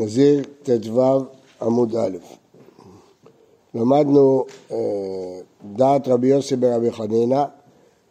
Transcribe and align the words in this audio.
נזיר 0.00 0.42
ט"ו 0.62 1.00
עמוד 1.62 1.96
א'. 1.96 2.16
למדנו 3.74 4.44
אה, 4.70 4.76
דעת 5.64 6.08
רבי 6.08 6.26
יוסי 6.26 6.56
ברבי 6.56 6.92
חנינא, 6.92 7.44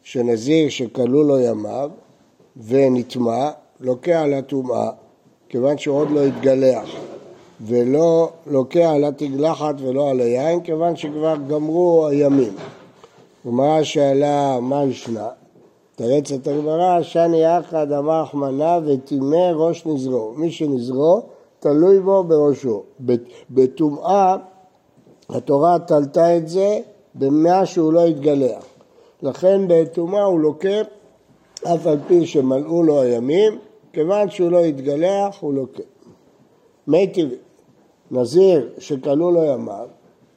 שנזיר 0.04 0.70
שכלו 0.70 1.24
לו 1.24 1.40
ימיו 1.40 1.90
ונטמע, 2.68 3.50
לוקח 3.80 4.20
על 4.24 4.34
הטומאה, 4.34 4.90
כיוון 5.50 5.78
שהוא 5.78 5.98
עוד 5.98 6.10
לא 6.12 6.26
התגלח, 6.26 6.90
ולא 7.62 8.30
לוקח 8.48 8.90
על 8.94 9.04
התגלחת 9.04 9.76
ולא 9.78 10.10
על 10.10 10.20
היין, 10.20 10.64
כיוון 10.64 10.96
שכבר 10.96 11.36
גמרו 11.48 12.08
הימים. 12.08 12.54
גמרא 13.46 13.84
שאלה 13.84 14.60
מה 14.60 14.84
ישנה? 14.84 15.28
תרץ 15.96 16.32
את 16.32 16.48
הגמרא, 16.48 17.02
שני 17.02 17.44
יחד 17.44 17.92
אמר 17.92 18.26
חמנה 18.26 18.80
וטימא 18.86 19.52
ראש 19.54 19.86
נזרו. 19.86 20.34
מי 20.36 20.52
שנזרו, 20.52 21.22
תלוי 21.60 22.00
בו 22.00 22.24
בראשו. 22.24 22.84
בטומאה, 23.50 24.38
התורה 25.30 25.80
תלתה 25.80 26.38
את 26.38 26.48
זה 26.48 26.80
במה 27.16 27.66
שהוא 27.66 27.94
לא 27.94 28.06
התגלח. 28.06 28.66
לכן 29.22 29.62
בטומאה 29.68 30.24
הוא 30.24 30.40
לוקה, 30.40 30.82
אף 31.64 31.88
על 31.88 31.98
פי 32.08 32.26
שמלאו 32.26 32.84
לו 32.84 33.02
הימים, 33.02 33.60
כיוון 33.94 34.30
שהוא 34.30 34.52
לא 34.52 34.60
התגלח, 34.64 35.38
הוא 35.40 35.54
לוקה. 35.54 35.84
מי 36.88 37.08
טבעי, 37.08 37.38
נזיר 38.12 38.70
שכלו 38.78 39.32
לו 39.32 39.44
ימיו, 39.44 39.88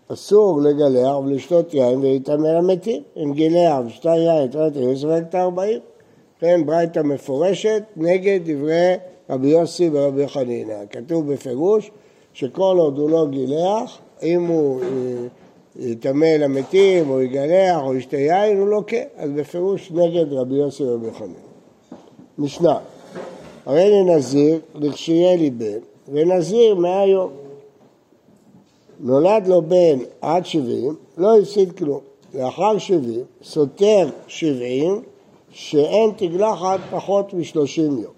אסור 0.09 0.60
לגלח 0.62 1.16
ולשתות 1.16 1.74
יין 1.74 1.98
ולהתעמר 1.98 2.59
למתים. 2.59 3.02
אם 3.16 3.32
גילח 3.32 3.76
ושתה 3.86 4.10
יין, 4.10 4.50
תראה 4.50 5.18
את 5.18 5.34
הארבעים. 5.34 5.80
כן, 6.42 6.66
ברייתא 6.66 7.01
מפורשת 7.01 7.82
נגד 7.96 8.41
דברי 8.45 8.95
רבי 9.30 9.48
יוסי 9.48 9.90
ורבי 9.93 10.29
חנינא. 10.29 10.74
כתוב 10.90 11.32
בפירוש 11.32 11.90
שכל 12.32 12.76
עוד 12.79 12.98
הוא 12.98 13.10
לא 13.10 13.26
גילח, 13.30 13.98
אם 14.23 14.46
הוא 14.46 14.80
אה, 14.82 14.87
יטמא 15.76 16.24
למתים 16.24 17.10
או 17.10 17.23
יגלח 17.23 17.82
או 17.82 17.95
ישתה 17.95 18.16
יין, 18.16 18.59
הוא 18.59 18.68
לא 18.68 18.82
כן. 18.87 19.04
אז 19.16 19.30
בפירוש 19.30 19.90
נגד 19.90 20.32
רבי 20.32 20.54
יוסי 20.54 20.85
ורבי 20.85 21.13
חנינא. 21.18 21.35
משנה, 22.38 22.79
הרי 23.66 23.90
לנזיר 23.90 24.60
לכשיהיה 24.74 25.37
לי 25.37 25.51
בן, 25.51 25.79
ונזיר 26.13 26.74
מאה 26.74 27.07
יום. 27.07 27.30
נולד 29.01 29.46
לו 29.46 29.63
בן 29.63 29.98
עד 30.20 30.46
שבעים, 30.46 30.95
לא 31.18 31.38
הפסיד 31.38 31.73
כלום. 31.73 32.01
לאחר 32.35 32.79
שבעים, 32.79 33.24
סותר 33.43 34.09
שבעים, 34.26 35.02
שאין 35.52 36.10
תגלחת 36.16 36.80
פחות 36.90 37.34
משלושים 37.34 37.98
יום. 37.98 38.12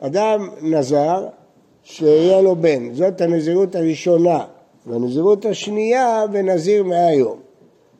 אדם 0.00 0.48
נזר 0.62 1.26
שיהיה 1.82 2.40
לו 2.40 2.56
בן, 2.56 2.94
זאת 2.94 3.20
הנזירות 3.20 3.74
הראשונה, 3.74 4.44
והנזירות 4.86 5.44
השנייה 5.44 6.24
ונזיר 6.32 6.84
מאה 6.84 7.14
יום. 7.14 7.38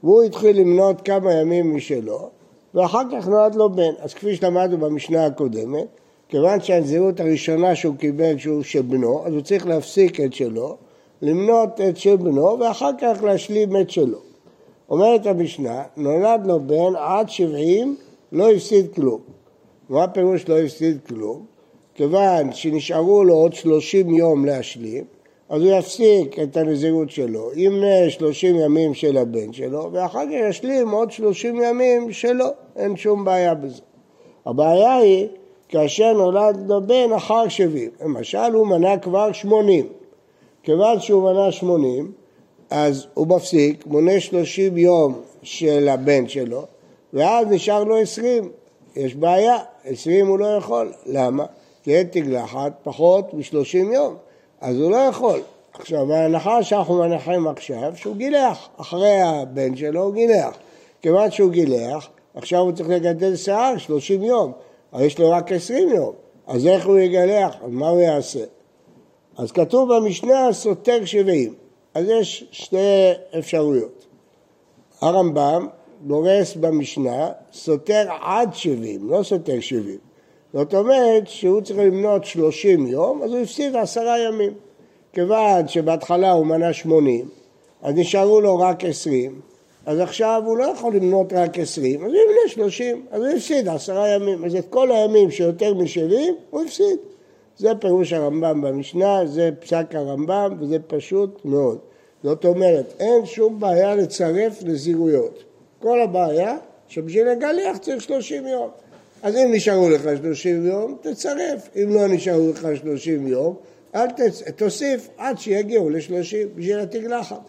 והוא 0.02 0.22
התחיל 0.22 0.60
למנות 0.60 1.00
כמה 1.00 1.32
ימים 1.32 1.76
משלו, 1.76 2.28
ואחר 2.74 3.02
כך 3.12 3.28
נולד 3.28 3.54
לו 3.54 3.70
בן. 3.70 3.92
אז 3.98 4.14
כפי 4.14 4.36
שלמדנו 4.36 4.78
במשנה 4.78 5.26
הקודמת, 5.26 5.86
כיוון 6.28 6.60
שהנזירות 6.60 7.20
הראשונה 7.20 7.74
שהוא 7.74 7.96
קיבל 7.96 8.38
שהוא 8.38 8.62
של 8.62 8.82
בנו, 8.82 9.26
אז 9.26 9.32
הוא 9.32 9.40
צריך 9.40 9.66
להפסיק 9.66 10.20
את 10.20 10.34
שלו, 10.34 10.76
למנות 11.22 11.80
את 11.80 11.96
של 11.96 12.16
בנו 12.16 12.58
ואחר 12.60 12.90
כך 13.00 13.22
להשלים 13.22 13.76
את 13.76 13.90
שלו. 13.90 14.18
אומרת 14.90 15.26
המשנה, 15.26 15.82
נולד 15.96 16.46
לו 16.46 16.60
בן 16.60 16.96
עד 16.98 17.28
שבעים, 17.28 17.96
לא 18.32 18.50
הפסיד 18.50 18.94
כלום. 18.94 19.20
מה 19.88 20.04
הפירוש 20.04 20.48
לא 20.48 20.58
הפסיד 20.58 20.98
כלום? 21.08 21.44
כיוון 21.94 22.52
שנשארו 22.52 23.24
לו 23.24 23.34
עוד 23.34 23.52
שלושים 23.52 24.14
יום 24.14 24.44
להשלים, 24.44 25.04
אז 25.48 25.62
הוא 25.62 25.70
יפסיק 25.70 26.38
את 26.38 26.56
הנזירות 26.56 27.10
שלו, 27.10 27.50
ימנה 27.54 28.10
שלושים 28.10 28.56
ימים 28.56 28.94
של 28.94 29.16
הבן 29.16 29.52
שלו, 29.52 29.88
ואחר 29.92 30.24
כך 30.26 30.32
ישלים 30.50 30.90
עוד 30.90 31.10
שלושים 31.10 31.60
ימים 31.60 32.12
שלו, 32.12 32.46
אין 32.76 32.96
שום 32.96 33.24
בעיה 33.24 33.54
בזה. 33.54 33.82
הבעיה 34.46 34.96
היא 34.96 35.28
כאשר 35.68 36.12
נולד 36.12 36.64
לו 36.68 36.86
בן 36.86 37.12
אחר 37.16 37.48
שבעים, 37.48 37.90
למשל 38.02 38.52
הוא 38.52 38.66
מנה 38.66 38.98
כבר 38.98 39.32
שמונים, 39.32 39.86
כיוון 40.62 41.00
שהוא 41.00 41.32
מנה 41.32 41.52
שמונים, 41.52 42.12
אז 42.70 43.06
הוא 43.14 43.26
מפסיק, 43.26 43.86
מונה 43.86 44.20
שלושים 44.20 44.78
יום 44.78 45.20
של 45.42 45.88
הבן 45.88 46.28
שלו, 46.28 46.62
ואז 47.16 47.46
נשאר 47.50 47.84
לו 47.84 47.96
עשרים. 47.96 48.50
יש 48.96 49.14
בעיה, 49.14 49.56
עשרים 49.84 50.26
הוא 50.26 50.38
לא 50.38 50.46
יכול. 50.46 50.92
למה? 51.06 51.46
כי 51.82 51.96
אין 51.96 52.06
תגלחת 52.06 52.72
פחות 52.82 53.34
משלושים 53.34 53.92
יום, 53.92 54.16
אז 54.60 54.80
הוא 54.80 54.90
לא 54.90 54.96
יכול. 54.96 55.40
עכשיו, 55.72 56.12
ההנחה 56.12 56.62
שאנחנו 56.62 56.98
מנחים 56.98 57.46
עכשיו, 57.46 57.92
שהוא 57.96 58.16
גילח. 58.16 58.68
אחרי 58.76 59.20
הבן 59.20 59.76
שלו 59.76 60.02
הוא 60.02 60.14
גילח. 60.14 60.56
כיוון 61.02 61.30
שהוא 61.30 61.50
גילח, 61.50 62.08
עכשיו 62.34 62.60
הוא 62.60 62.72
צריך 62.72 62.88
לגדל 62.88 63.36
שיער 63.36 63.78
שלושים 63.78 64.22
יום, 64.22 64.52
אבל 64.92 65.04
יש 65.04 65.18
לו 65.18 65.30
רק 65.30 65.52
עשרים 65.52 65.88
יום. 65.88 66.12
אז 66.46 66.66
איך 66.66 66.86
הוא 66.86 66.98
יגלח? 66.98 67.56
מה 67.66 67.88
הוא 67.88 68.00
יעשה? 68.00 68.44
אז 69.38 69.52
כתוב 69.52 69.94
במשנה 69.94 70.52
סותר 70.52 71.04
שבעים. 71.04 71.54
אז 71.94 72.04
יש 72.08 72.44
שתי 72.50 73.12
אפשרויות. 73.38 74.06
הרמב"ם 75.00 75.66
דורס 76.02 76.56
במשנה 76.56 77.28
סותר 77.52 78.06
עד 78.22 78.54
שבעים, 78.54 79.10
לא 79.10 79.22
סותר 79.22 79.60
שבעים. 79.60 79.98
זאת 80.52 80.74
אומרת 80.74 81.28
שהוא 81.28 81.60
צריך 81.60 81.78
למנות 81.78 82.24
שלושים 82.24 82.86
יום, 82.86 83.22
אז 83.22 83.30
הוא 83.30 83.40
הפסיד 83.40 83.76
עשרה 83.76 84.18
ימים. 84.18 84.52
כיוון 85.12 85.68
שבהתחלה 85.68 86.32
הוא 86.32 86.46
מנה 86.46 86.72
שמונים, 86.72 87.28
אז 87.82 87.94
נשארו 87.94 88.40
לו 88.40 88.58
רק 88.58 88.84
עשרים, 88.84 89.40
אז 89.86 90.00
עכשיו 90.00 90.42
הוא 90.46 90.56
לא 90.56 90.64
יכול 90.64 90.96
למנות 90.96 91.32
רק 91.32 91.58
עשרים, 91.58 92.04
אז 92.04 92.12
הוא 92.12 92.20
ימנה 92.20 92.48
שלושים, 92.48 93.06
אז 93.10 93.22
הוא 93.22 93.32
הפסיד 93.32 93.68
עשרה 93.68 94.08
ימים. 94.08 94.44
אז 94.44 94.54
את 94.54 94.64
כל 94.70 94.90
הימים 94.92 95.30
שיותר 95.30 95.74
משבעים, 95.74 96.34
הוא 96.50 96.62
הפסיד. 96.62 96.98
זה 97.58 97.72
פירוש 97.80 98.12
הרמב"ם 98.12 98.60
במשנה, 98.60 99.26
זה 99.26 99.50
פסק 99.60 99.86
הרמב"ם 99.94 100.56
וזה 100.60 100.78
פשוט 100.86 101.44
מאוד. 101.44 101.78
זאת 102.22 102.44
אומרת, 102.44 102.94
אין 103.00 103.26
שום 103.26 103.60
בעיה 103.60 103.94
לצרף 103.94 104.62
נזירויות. 104.62 105.44
כל 105.86 106.00
הבעיה 106.00 106.56
שבשביל 106.88 107.28
לגלח 107.28 107.76
צריך 107.76 108.02
30 108.02 108.46
יום. 108.46 108.70
אז 109.22 109.36
אם 109.36 109.52
נשארו 109.52 109.90
לך 109.90 110.02
30 110.22 110.66
יום, 110.66 110.96
תצרף. 111.00 111.68
אם 111.76 111.94
לא 111.94 112.08
נשארו 112.08 112.50
לך 112.50 112.68
30 112.82 113.26
יום, 113.26 113.56
אל 113.94 114.10
תצ... 114.10 114.42
תוסיף 114.56 115.08
עד 115.18 115.38
שיגיעו 115.38 115.90
ל-30 115.90 116.56
בשביל 116.56 116.78
התגלחת. 116.78 117.40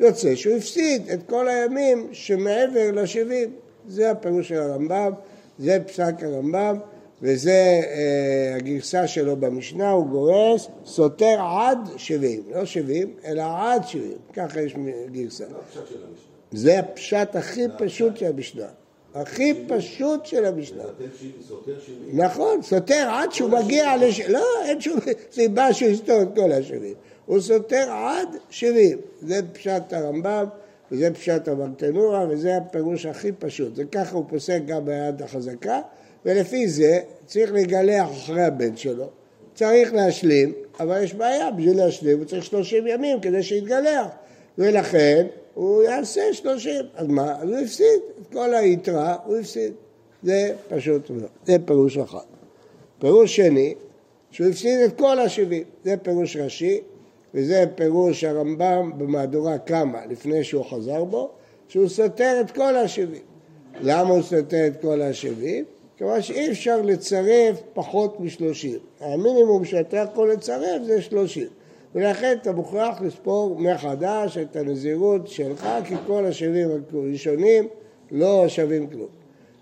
יוצא 0.00 0.34
שהוא 0.34 0.56
הפסיד 0.56 1.10
את 1.10 1.18
כל 1.26 1.48
הימים 1.48 2.08
שמעבר 2.12 2.90
ל-70. 2.92 3.48
זה 3.88 4.10
הפירוש 4.10 4.48
של 4.48 4.60
הרמב"ם, 4.60 5.12
זה 5.58 5.78
פסק 5.86 6.14
הרמב"ם. 6.22 6.78
וזה 7.22 7.80
אה, 7.84 8.56
הגרסה 8.56 9.06
שלו 9.06 9.36
במשנה, 9.36 9.90
הוא 9.90 10.06
גורס 10.06 10.68
סותר 10.86 11.36
עד 11.40 11.78
70, 11.96 12.42
לא 12.54 12.64
70, 12.64 13.14
אלא 13.24 13.42
עד 13.58 13.86
70, 13.86 14.12
ככה 14.32 14.60
יש 14.60 14.74
גרסה. 15.12 15.44
זה 16.52 16.78
הפשט 16.78 17.36
הכי 17.36 17.64
פשוט 17.78 18.16
של 18.16 18.26
המשנה. 18.26 18.66
הכי 19.14 19.54
פשוט 19.68 20.26
של 20.26 20.44
המשנה. 20.44 20.82
נכון, 22.12 22.62
סותר 22.62 23.08
עד 23.10 23.32
שהוא 23.32 23.50
מגיע 23.50 23.96
לש... 23.96 24.20
לא, 24.20 24.46
אין 24.64 24.80
שום 24.80 24.98
סיבה 25.32 25.72
שהוא 25.72 25.90
יסתור 25.90 26.22
את 26.22 26.28
כל 26.34 26.52
השבעים. 26.52 26.94
הוא 27.26 27.40
סותר 27.40 27.90
עד 27.90 28.28
שבעים. 28.50 28.98
זה 29.22 29.40
פשט 29.52 29.92
הרמב"ם, 29.92 30.44
וזה 30.92 31.14
פשט 31.14 31.48
המרטנורה, 31.48 32.26
וזה 32.30 32.56
הפירוש 32.56 33.06
הכי 33.06 33.32
פשוט. 33.32 33.76
זה 33.76 33.84
ככה 33.84 34.16
הוא 34.16 34.24
פוסק 34.28 34.60
גם 34.66 34.84
ביד 34.84 35.22
החזקה. 35.22 35.80
ולפי 36.24 36.68
זה 36.68 37.00
צריך 37.26 37.52
לגלח 37.52 38.08
אחרי 38.10 38.42
הבן 38.42 38.76
שלו. 38.76 39.10
צריך 39.54 39.94
להשלים, 39.94 40.52
אבל 40.80 41.02
יש 41.02 41.14
בעיה, 41.14 41.50
בשביל 41.50 41.76
להשלים 41.76 42.18
הוא 42.18 42.26
צריך 42.26 42.44
30 42.44 42.86
ימים 42.86 43.20
כדי 43.20 43.42
שיתגלח. 43.42 44.06
ולכן 44.58 45.26
הוא 45.56 45.82
יעשה 45.82 46.32
30. 46.32 46.72
אז 46.94 47.06
מה? 47.06 47.36
אז 47.40 47.48
הוא 47.48 47.58
הפסיד. 47.58 48.00
את 48.22 48.32
כל 48.32 48.54
היתרה 48.54 49.16
הוא 49.24 49.36
הפסיד. 49.36 49.72
זה 50.22 50.54
פשוט. 50.68 51.10
זה 51.46 51.56
פירוש 51.64 51.98
אחד. 51.98 52.24
פירוש 52.98 53.36
שני, 53.36 53.74
שהוא 54.30 54.48
הפסיד 54.48 54.80
את 54.80 54.98
כל 54.98 55.18
השבעים. 55.18 55.64
זה 55.84 55.96
פירוש 55.96 56.36
ראשי, 56.36 56.80
וזה 57.34 57.64
פירוש 57.74 58.24
הרמב"ם 58.24 58.92
במהדורה 58.98 59.58
קמא, 59.58 59.98
לפני 60.10 60.44
שהוא 60.44 60.64
חזר 60.64 61.04
בו, 61.04 61.30
שהוא 61.68 61.88
סותר 61.88 62.40
את 62.40 62.50
כל 62.50 62.76
השבעים. 62.76 63.22
למה 63.80 64.10
הוא 64.10 64.22
סותר 64.22 64.66
את 64.66 64.82
כל 64.82 65.02
השבעים? 65.02 65.64
כיוון 65.96 66.22
שאי 66.22 66.50
אפשר 66.50 66.82
לצרף 66.82 67.60
פחות 67.74 68.20
משלושים. 68.20 68.78
המינימום 69.00 69.64
שאתה 69.64 69.96
יכול 69.96 70.32
לצרף 70.32 70.82
זה 70.86 71.02
שלושים. 71.02 71.48
ולכן 71.96 72.36
אתה 72.42 72.52
מוכרח 72.52 73.00
לספור 73.00 73.56
מחדש 73.58 74.38
את 74.38 74.56
הנזירות 74.56 75.28
שלך, 75.28 75.68
כי 75.84 75.94
כל 76.06 76.26
השבים 76.26 76.68
הראשונים 76.92 77.68
לא 78.10 78.48
שווים 78.48 78.86
כלום. 78.86 79.08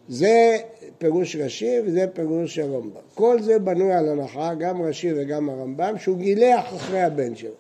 זה 0.08 0.56
פירוש 0.98 1.36
רש"י 1.36 1.76
וזה 1.86 2.06
פירוש 2.12 2.58
הרמב"ם. 2.58 3.00
כל 3.14 3.42
זה 3.42 3.58
בנוי 3.58 3.92
על 3.92 4.08
הנחה, 4.08 4.54
גם 4.54 4.82
רש"י 4.82 5.12
וגם 5.16 5.48
הרמב"ם, 5.48 5.98
שהוא 5.98 6.19
גילח 6.19 6.75
אחרי 6.75 7.02
הבן 7.02 7.34
שלו. 7.34 7.50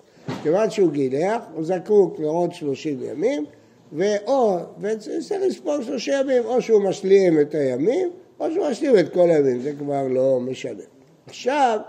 כיוון 0.42 0.70
שהוא 0.70 0.90
גילח, 0.90 1.42
הוא 1.54 1.64
זקוק 1.64 2.20
לעוד 2.20 2.52
שלושים 2.52 2.98
ימים, 3.02 3.44
ואו, 3.92 4.58
וצריך 4.80 5.42
לספור 5.46 5.82
שלושים 5.82 6.14
ימים, 6.20 6.42
או 6.44 6.62
שהוא 6.62 6.82
משלים 6.82 7.40
את 7.40 7.54
הימים, 7.54 8.10
או 8.40 8.50
שהוא 8.50 8.68
משלים 8.68 8.98
את 8.98 9.12
כל 9.12 9.30
הימים, 9.30 9.60
זה 9.60 9.72
כבר 9.78 10.08
לא 10.08 10.40
משנה. 10.40 10.82
עכשיו, 11.26 11.80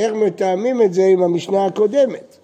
איך 0.00 0.12
מתאמים 0.12 0.82
את 0.82 0.94
זה 0.94 1.04
עם 1.04 1.22
המשנה 1.22 1.66
הקודמת? 1.66 2.36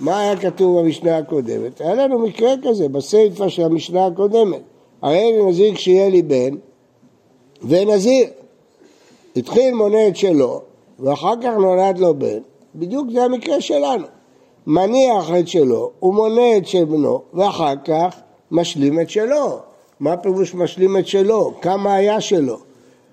מה 0.00 0.20
היה 0.20 0.36
כתוב 0.36 0.80
במשנה 0.80 1.18
הקודמת? 1.18 1.80
היה 1.80 1.94
לנו 1.94 2.18
מקרה 2.18 2.54
כזה 2.62 2.88
בסיפא 2.88 3.48
של 3.48 3.62
המשנה 3.62 4.06
הקודמת. 4.06 4.60
הרי 5.02 5.18
אני 5.18 5.50
נזיר 5.50 5.74
כשיהיה 5.74 6.08
לי 6.08 6.22
בן 6.22 6.54
ונזיר. 7.62 8.26
התחיל 9.36 9.74
מונה 9.74 10.08
את 10.08 10.16
שלו 10.16 10.62
ואחר 11.00 11.34
כך 11.42 11.52
נולד 11.58 11.98
לו 11.98 12.14
בן, 12.14 12.38
בדיוק 12.74 13.06
זה 13.12 13.24
המקרה 13.24 13.60
שלנו. 13.60 14.06
מניח 14.66 15.30
את 15.40 15.48
שלו, 15.48 15.90
הוא 15.98 16.14
מונה 16.14 16.56
את 16.56 16.66
של 16.66 16.84
בנו 16.84 17.22
ואחר 17.34 17.74
כך 17.84 18.16
משלים 18.50 19.00
את 19.00 19.10
שלו. 19.10 19.58
מה 20.00 20.16
פירוש 20.16 20.54
משלים 20.54 20.96
את 20.96 21.06
שלו? 21.06 21.52
כמה 21.60 21.94
היה 21.94 22.20
שלו? 22.20 22.56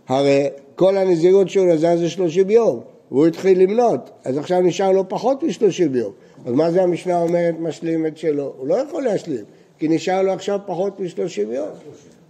הרי 0.07 0.48
כל 0.75 0.98
הנזירות 0.98 1.50
שהוא 1.50 1.65
נזר 1.65 1.98
זה 1.98 2.09
שלושים 2.09 2.50
יום, 2.50 2.80
והוא 3.12 3.28
התחיל 3.28 3.63
למנות, 3.63 4.10
אז 4.24 4.38
עכשיו 4.38 4.62
נשאר 4.62 4.92
לו 4.92 5.10
פחות 5.10 5.44
משלושים 5.44 5.96
יום. 5.96 6.12
אז 6.46 6.54
מה 6.54 6.72
זה 6.72 6.84
המשנה 6.84 7.22
אומרת 7.22 7.56
משלים 7.60 8.06
את 8.06 8.18
שלו? 8.18 8.54
הוא 8.58 8.68
לא 8.68 8.75
יכול 8.75 9.04
להשלים, 9.04 9.46
כי 9.80 9.88
נשאר 9.88 10.22
לו 10.22 10.31
עכשיו 10.31 10.60
פחות 10.66 11.00
משלושים 11.00 11.52
יום. 11.52 11.69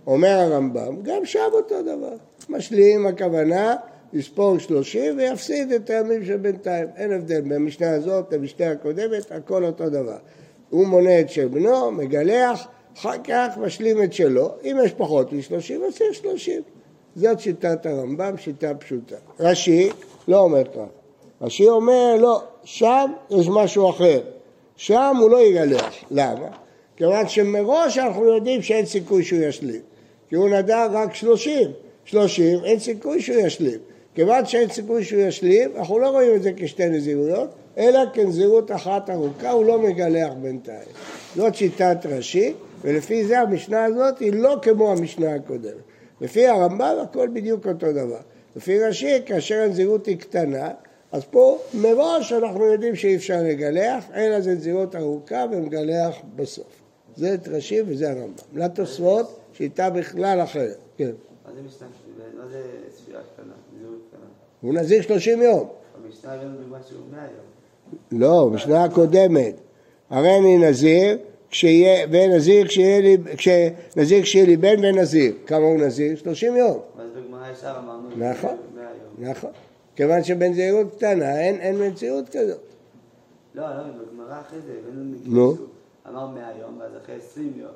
אומר 0.07 0.29
הרמב"ם, 0.29 1.01
גם 1.03 1.25
שם 1.25 1.49
אותו 1.53 1.81
דבר. 1.81 2.13
משלים 2.49 3.07
הכוונה 3.07 3.75
לספור 4.13 4.57
שלושים 4.57 5.17
ויפסיד 5.17 5.71
את 5.71 5.89
הימים 5.89 6.25
של 6.25 6.37
בינתיים. 6.37 6.87
אין 6.95 7.13
הבדל 7.13 7.41
בין 7.41 7.51
המשנה 7.51 7.91
הזאת 7.91 8.33
למשנה 8.33 8.71
הקודמת, 8.71 9.31
הכל 9.31 9.65
אותו 9.65 9.89
דבר. 9.89 10.17
הוא 10.69 10.87
מונה 10.87 11.19
את 11.19 11.29
של 11.29 11.47
בנו, 11.47 11.91
מגלח, 11.91 12.67
אחר 12.97 13.17
כך 13.23 13.57
משלים 13.57 14.03
את 14.03 14.13
שלו. 14.13 14.51
אם 14.63 14.77
יש 14.83 14.91
פחות 14.91 15.33
משלושים, 15.33 15.81
אז 15.83 15.93
יש 16.01 16.17
שלושים. 16.17 16.61
זאת 17.15 17.39
שיטת 17.39 17.85
הרמב"ם, 17.85 18.37
שיטה 18.37 18.73
פשוטה. 18.73 19.15
רש"י 19.39 19.89
לא 20.31 20.39
אומר 20.39 20.63
כך. 20.63 20.89
רש"י 21.41 21.69
אומר, 21.69 22.15
לא, 22.19 22.41
שם 22.63 23.11
יש 23.29 23.47
משהו 23.49 23.89
אחר. 23.89 24.21
שם 24.75 25.15
הוא 25.19 25.29
לא 25.29 25.41
יגלח. 25.41 25.93
למה? 26.11 26.47
כיוון 26.97 27.27
שמראש 27.27 27.97
אנחנו 27.97 28.25
יודעים 28.25 28.61
שאין 28.61 28.85
סיכוי 28.85 29.23
שהוא 29.23 29.39
ישלים. 29.39 29.81
כי 30.29 30.35
הוא 30.35 30.49
נדע 30.49 30.85
רק 30.91 31.15
שלושים. 31.15 31.71
שלושים, 32.05 32.59
אין 32.63 32.79
סיכוי 32.79 33.21
שהוא 33.21 33.37
ישלים. 33.37 33.79
כיוון 34.15 34.45
שאין 34.45 34.69
סיכוי 34.69 35.03
שהוא 35.03 35.21
ישלים, 35.21 35.71
אנחנו 35.75 35.99
לא 35.99 36.09
רואים 36.09 36.35
את 36.35 36.43
זה 36.43 36.51
כשתי 36.57 36.89
נזירויות, 36.89 37.49
אלא 37.77 37.99
כנזירות 38.13 38.71
אחת 38.71 39.09
ארוכה, 39.09 39.51
הוא 39.51 39.65
לא 39.65 39.79
מגלח 39.79 40.33
בינתיים. 40.41 40.87
זאת 41.35 41.55
שיטת 41.55 41.97
רש"י, 42.05 42.53
ולפי 42.81 43.25
זה 43.25 43.39
המשנה 43.39 43.85
הזאת 43.85 44.19
היא 44.19 44.33
לא 44.33 44.55
כמו 44.61 44.91
המשנה 44.91 45.35
הקודמת. 45.35 45.73
לפי 46.21 46.47
הרמב"ם 46.47 46.95
הכל 47.03 47.27
בדיוק 47.33 47.67
אותו 47.67 47.91
דבר. 47.91 48.19
לפי 48.55 48.79
רש"י, 48.79 49.21
כאשר 49.25 49.55
הנזירות 49.55 50.05
היא 50.05 50.17
קטנה, 50.17 50.69
אז 51.11 51.23
פה 51.25 51.59
מראש 51.73 52.33
אנחנו 52.33 52.65
יודעים 52.65 52.95
שאי 52.95 53.15
אפשר 53.15 53.37
לגלח, 53.43 54.05
אלא 54.15 54.41
זה 54.41 54.53
נזירות 54.53 54.95
ארוכה 54.95 55.45
ומגלח 55.51 56.15
בסוף. 56.35 56.81
זה 57.15 57.33
את 57.33 57.47
רש"י 57.47 57.81
וזה 57.87 58.11
הרמב"ם. 58.11 58.33
לתוספות, 58.53 59.39
שיטה 59.53 59.89
בכלל 59.89 60.41
אחרת. 60.43 60.77
כן. 60.97 61.11
מה 61.45 61.51
זה 61.55 61.61
משנה? 61.61 61.87
מה 62.37 62.47
זה 62.47 62.61
ספירה 62.95 63.19
קטנה? 63.33 63.53
נזירות 63.75 63.99
קטנה? 64.09 64.25
הוא 64.61 64.73
נזיר 64.73 65.01
30 65.01 65.41
יום. 65.41 65.67
במשנה 66.05 66.33
הבאנו 66.33 66.57
דוגמה 66.57 66.77
שהוא 66.89 66.99
100 67.11 67.21
יום. 67.21 68.21
לא, 68.21 68.49
בשנה 68.53 68.83
הקודמת. 68.83 69.55
הרי 70.09 70.37
אני 70.37 70.57
נזיר, 70.57 71.17
כשיהיה, 71.49 72.07
ונזיר 72.11 72.67
כשיהיה 72.67 73.01
לי, 73.01 73.17
כשנזיר 73.37 74.21
כשיהיה 74.21 74.45
לי 74.45 74.57
בן 74.57 74.85
ונזיר. 74.85 75.33
כמה 75.45 75.65
הוא 75.65 75.79
נזיר? 75.79 76.17
30 76.17 76.55
יום. 76.55 76.79
אמרנו... 77.65 78.09
נכון. 78.17 78.57
100 78.75 78.83
יום. 78.83 79.29
נכון. 79.31 79.51
כיוון 79.95 80.23
שבנזירות 80.23 80.95
קטנה 80.95 81.39
אין, 81.39 81.59
אין 81.59 81.87
מציאות 81.87 82.29
כזאת. 82.29 82.59
לא, 83.55 83.63
לא, 83.63 83.83
בגמרא 83.83 84.41
אחרי 84.41 84.59
זה 84.61 84.73
הבאנו 84.79 85.15
שהוא 85.23 85.67
אמר 86.09 86.27
100 86.27 86.49
יום, 86.59 86.77
ואז 86.79 86.91
אחרי 87.03 87.15
20 87.15 87.53
יום. 87.57 87.71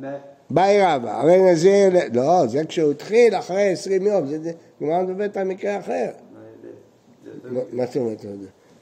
100 0.00 0.16
באי 0.50 0.82
רבא, 0.82 1.20
הרי 1.20 1.52
נזיר, 1.52 1.90
לא, 2.12 2.46
זה 2.46 2.64
כשהוא 2.64 2.90
התחיל 2.90 3.34
אחרי 3.34 3.72
20 3.72 4.06
יום, 4.06 4.26
זה 4.26 4.52
גמרא 4.82 5.02
מדברת 5.02 5.36
על 5.36 5.44
מקרה 5.44 5.78
אחר. 5.78 6.10
מה 7.72 7.86
זאת 7.86 7.96
אומרת? 7.96 8.24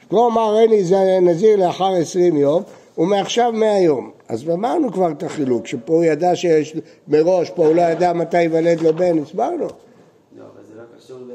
כלומר, 0.08 0.40
הרי 0.40 0.84
זה 0.84 1.18
נזיר 1.22 1.56
לאחר 1.56 1.92
20 1.94 2.36
יום, 2.36 2.62
ומעכשיו 2.98 3.52
100 3.52 3.78
יום. 3.78 4.10
אז 4.28 4.50
אמרנו 4.50 4.92
כבר 4.92 5.10
את 5.10 5.22
החילוק, 5.22 5.66
שפה 5.66 5.92
הוא 5.92 6.04
ידע 6.04 6.36
שיש 6.36 6.76
מראש, 7.08 7.50
פה 7.50 7.66
הוא 7.66 7.74
לא 7.74 7.82
ידע 7.82 8.12
מתי 8.12 8.42
ייוולד 8.42 8.80
לו 8.80 8.96
בן, 8.96 9.18
הסברנו. 9.18 9.56
לא, 9.58 9.66
אבל 10.36 10.64
זה 10.68 10.74
לא 10.74 10.82
קשור 11.08 11.18
ל... 11.18 11.32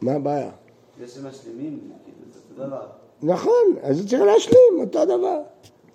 מה 0.00 0.12
הבעיה? 0.12 0.50
זה 1.00 1.08
שמשלימים, 1.08 1.78
כאילו, 2.04 2.32
זה 2.32 2.40
אותו 2.50 2.66
דבר. 2.66 2.86
נכון, 3.22 3.76
אז 3.82 4.00
הוא 4.00 4.08
צריך 4.08 4.22
להשלים, 4.22 4.80
אותו 4.80 5.04
דבר. 5.04 5.40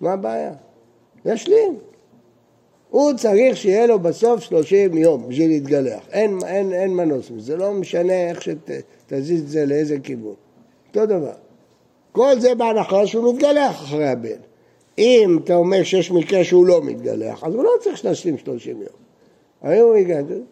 מה 0.00 0.12
הבעיה? 0.12 0.52
להשלים. 1.24 1.78
הוא 2.90 3.12
צריך 3.12 3.56
שיהיה 3.56 3.86
לו 3.86 3.98
בסוף 3.98 4.40
30 4.40 4.96
יום 4.96 5.28
בשביל 5.28 5.48
להתגלח. 5.48 6.08
אין, 6.12 6.38
אין, 6.46 6.72
אין 6.72 6.94
מנוס 6.94 7.30
מזה, 7.30 7.56
לא 7.56 7.72
משנה 7.72 8.28
איך 8.28 8.42
שתזיז 8.42 9.42
את 9.42 9.48
זה 9.48 9.66
לאיזה 9.66 9.96
כיוון. 10.02 10.34
אותו 10.88 11.06
דבר. 11.06 11.34
כל 12.12 12.40
זה 12.40 12.54
בהנחה 12.54 13.06
שהוא 13.06 13.34
מתגלח 13.34 13.82
אחרי 13.82 14.08
הבן. 14.08 14.40
אם 14.98 15.38
אתה 15.44 15.54
אומר 15.54 15.82
שיש 15.82 16.10
מקרה 16.10 16.44
שהוא 16.44 16.66
לא 16.66 16.82
מתגלח, 16.82 17.44
אז 17.44 17.54
הוא 17.54 17.64
לא 17.64 17.70
צריך 17.80 18.04
להשלים 18.04 18.38
30 18.38 18.76
יום. 18.76 19.09
הרי 19.62 19.78
הוא 19.78 19.96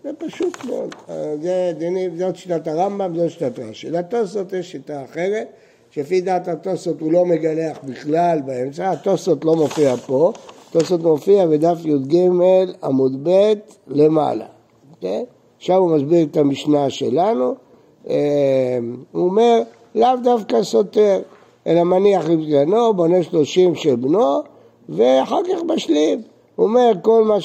זה, 0.05 0.11
פשוט 0.19 0.65
מאוד. 0.65 0.95
אה, 1.09 1.37
זה 1.43 1.73
דינים, 1.79 2.19
זאת 2.19 2.37
שיטת 2.37 2.67
הרמב"ם, 2.67 3.15
זאת 3.17 3.31
שיטת 3.31 3.59
רש"י. 3.59 3.91
לתוספות 3.91 4.53
יש 4.53 4.71
שיטה 4.71 5.05
אחרת, 5.05 5.49
שלפי 5.91 6.21
דעת 6.21 6.49
התוספות 6.49 7.01
הוא 7.01 7.13
לא 7.13 7.25
מגלח 7.25 7.79
בכלל 7.85 8.39
באמצע, 8.47 8.91
התוספות 8.91 9.45
לא 9.45 9.57
מופיע 9.57 9.97
פה, 9.97 10.33
התוספות 10.69 11.03
מופיע 11.03 11.47
בדף 11.47 11.79
י"ג 11.85 12.17
עמוד 12.83 13.29
ב' 13.29 13.53
למעלה, 13.87 14.47
כן? 15.01 15.23
עכשיו 15.57 15.77
הוא 15.77 15.97
מסביר 15.97 16.27
את 16.31 16.37
המשנה 16.37 16.91
שלנו, 16.91 17.55
אה, 18.11 18.79
הוא 19.13 19.25
אומר, 19.25 19.63
לאו 19.95 20.17
דווקא 20.23 20.63
סותר, 20.63 21.21
אלא 21.67 21.85
מניח 21.85 22.31
עם 22.31 22.45
סגנו, 22.45 22.95
בונה 22.95 23.23
שלושים 23.23 23.75
של 23.75 23.97
בנו, 23.97 24.41
ואחר 24.89 25.41
כך 25.45 25.63
משלים. 25.75 26.23
הוא 26.57 26.67
אומר, 26.67 26.93
כל 27.03 27.25
מה 27.25 27.41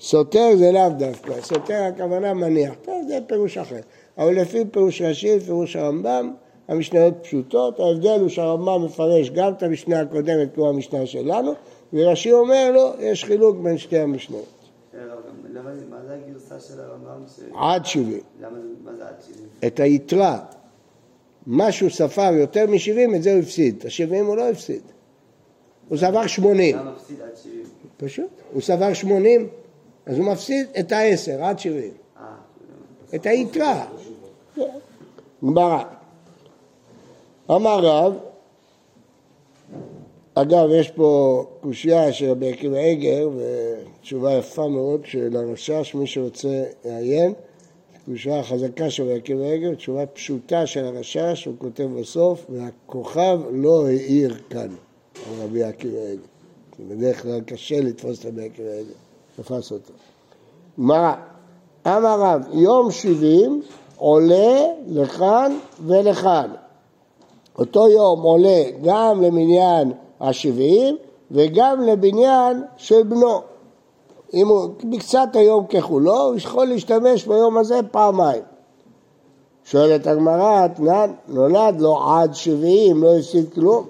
שסותר 0.00 0.56
זה 0.56 0.72
לאו 0.72 0.88
דווקא, 0.98 1.40
סותר 1.40 1.82
הכוונה 1.94 2.34
מניח, 2.34 2.74
טוב, 2.82 3.04
זה 3.08 3.18
פירוש 3.26 3.58
אחר. 3.58 3.80
אבל 4.18 4.40
לפי 4.40 4.64
פירוש 4.70 5.02
רש"י, 5.02 5.40
פירוש 5.40 5.76
הרמב"ם, 5.76 6.32
המשניות 6.68 7.14
פשוטות, 7.22 7.80
ההבדל 7.80 8.20
הוא 8.20 8.28
שהרמב"ם 8.28 8.84
מפרש 8.84 9.30
גם 9.30 9.52
את 9.52 9.62
המשנה 9.62 10.00
הקודמת 10.00 10.54
כמו 10.54 10.68
המשנה 10.68 11.06
שלנו, 11.06 11.52
ורש"י 11.92 12.32
אומר 12.32 12.70
לו, 12.74 12.90
יש 12.98 13.24
חילוק 13.24 13.56
בין 13.56 13.78
שתי 13.78 13.98
המשניות. 13.98 14.44
אה, 14.94 15.00
לא, 15.52 15.62
מה 15.90 15.96
זה 16.06 16.14
הגרסה 16.14 16.60
של 16.60 16.80
הרמב"ם? 16.80 17.24
עד 17.54 17.86
70. 17.86 18.20
למה 18.40 18.58
זה, 18.60 18.66
מה 18.84 18.90
זה 18.96 19.08
עד 19.08 19.14
70? 19.26 19.48
את 19.66 19.80
היתרה, 19.80 20.38
מה 21.46 21.72
שהוא 21.72 21.90
ספר 21.90 22.32
יותר 22.32 22.66
מ-70, 22.66 23.16
את 23.16 23.22
זה 23.22 23.32
הוא 23.32 23.40
הפסיד. 23.40 23.76
את 23.78 23.84
ה-70 23.84 24.24
הוא 24.24 24.36
לא 24.36 24.48
הפסיד. 24.48 24.82
הוא 25.88 25.98
ספר 25.98 26.26
80, 26.26 26.76
למה 26.76 26.92
מפסיד 26.92 27.20
עד 27.20 27.36
70? 27.42 27.62
פשוט. 27.96 28.30
הוא 28.52 28.62
ספר 28.62 28.92
80, 28.92 29.48
אז 30.06 30.18
הוא 30.18 30.26
מפסיד 30.26 30.66
את 30.80 30.92
ה-10 30.92 31.42
עד 31.42 31.58
70. 31.58 31.90
אה, 32.16 32.24
את 33.14 33.26
היתרה. 33.26 33.86
גמרא. 35.44 35.82
אמר 37.50 37.80
רב, 37.82 38.14
אגב, 40.34 40.68
יש 40.72 40.90
פה 40.90 41.44
קושייה 41.60 42.12
של 42.12 42.30
רבי 42.30 42.52
עקיבא 42.52 42.78
עגר, 42.78 43.28
ותשובה 43.36 44.32
יפה 44.32 44.68
מאוד 44.68 45.00
של 45.04 45.36
הרשש, 45.36 45.94
מי 45.94 46.06
שרוצה 46.06 46.64
לעיין. 46.84 47.32
קושייה 48.06 48.42
חזקה 48.42 48.90
של 48.90 49.02
רבי 49.02 49.14
עקיבא 49.14 49.44
עגר, 49.44 49.74
תשובה 49.74 50.06
פשוטה 50.06 50.66
של 50.66 50.84
הרשש, 50.84 51.44
הוא 51.46 51.54
כותב 51.58 51.88
בסוף, 52.00 52.46
והכוכב 52.48 53.40
לא 53.52 53.86
האיר 53.86 54.36
כאן, 54.50 54.68
רבי 55.38 55.62
עקיבא 55.62 55.98
עגר. 55.98 56.22
בדרך 56.88 57.22
כלל 57.22 57.40
קשה 57.40 57.80
לתפוס 57.80 58.20
את 58.20 58.26
רבי 58.26 58.44
עקיבא 58.44 58.68
עגר, 58.68 58.92
תפס 59.42 59.72
אותו. 59.72 59.92
גמרא, 60.78 61.12
אמר 61.86 62.20
רב, 62.20 62.42
יום 62.52 62.90
שבעים 62.90 63.62
עולה 63.96 64.66
לכאן 64.86 65.58
ולכאן. 65.86 66.50
אותו 67.58 67.88
יום 67.88 68.22
עולה 68.22 68.62
גם 68.84 69.22
למניין 69.22 69.92
השבעים 70.20 70.96
וגם 71.30 71.80
לבניין 71.80 72.62
של 72.76 73.02
בנו. 73.02 73.40
אם 74.34 74.48
הוא 74.48 74.68
מקצת 74.84 75.28
היום 75.34 75.66
ככולו, 75.66 76.20
הוא 76.22 76.36
יכול 76.36 76.66
להשתמש 76.66 77.26
ביום 77.26 77.58
הזה 77.58 77.80
פעמיים. 77.90 78.42
שואלת 79.64 80.06
הגמרא, 80.06 80.66
נולד 81.28 81.80
לו 81.80 82.10
עד 82.10 82.34
שביעים, 82.34 83.02
לא 83.02 83.16
הפסיד 83.16 83.52
כלום. 83.54 83.86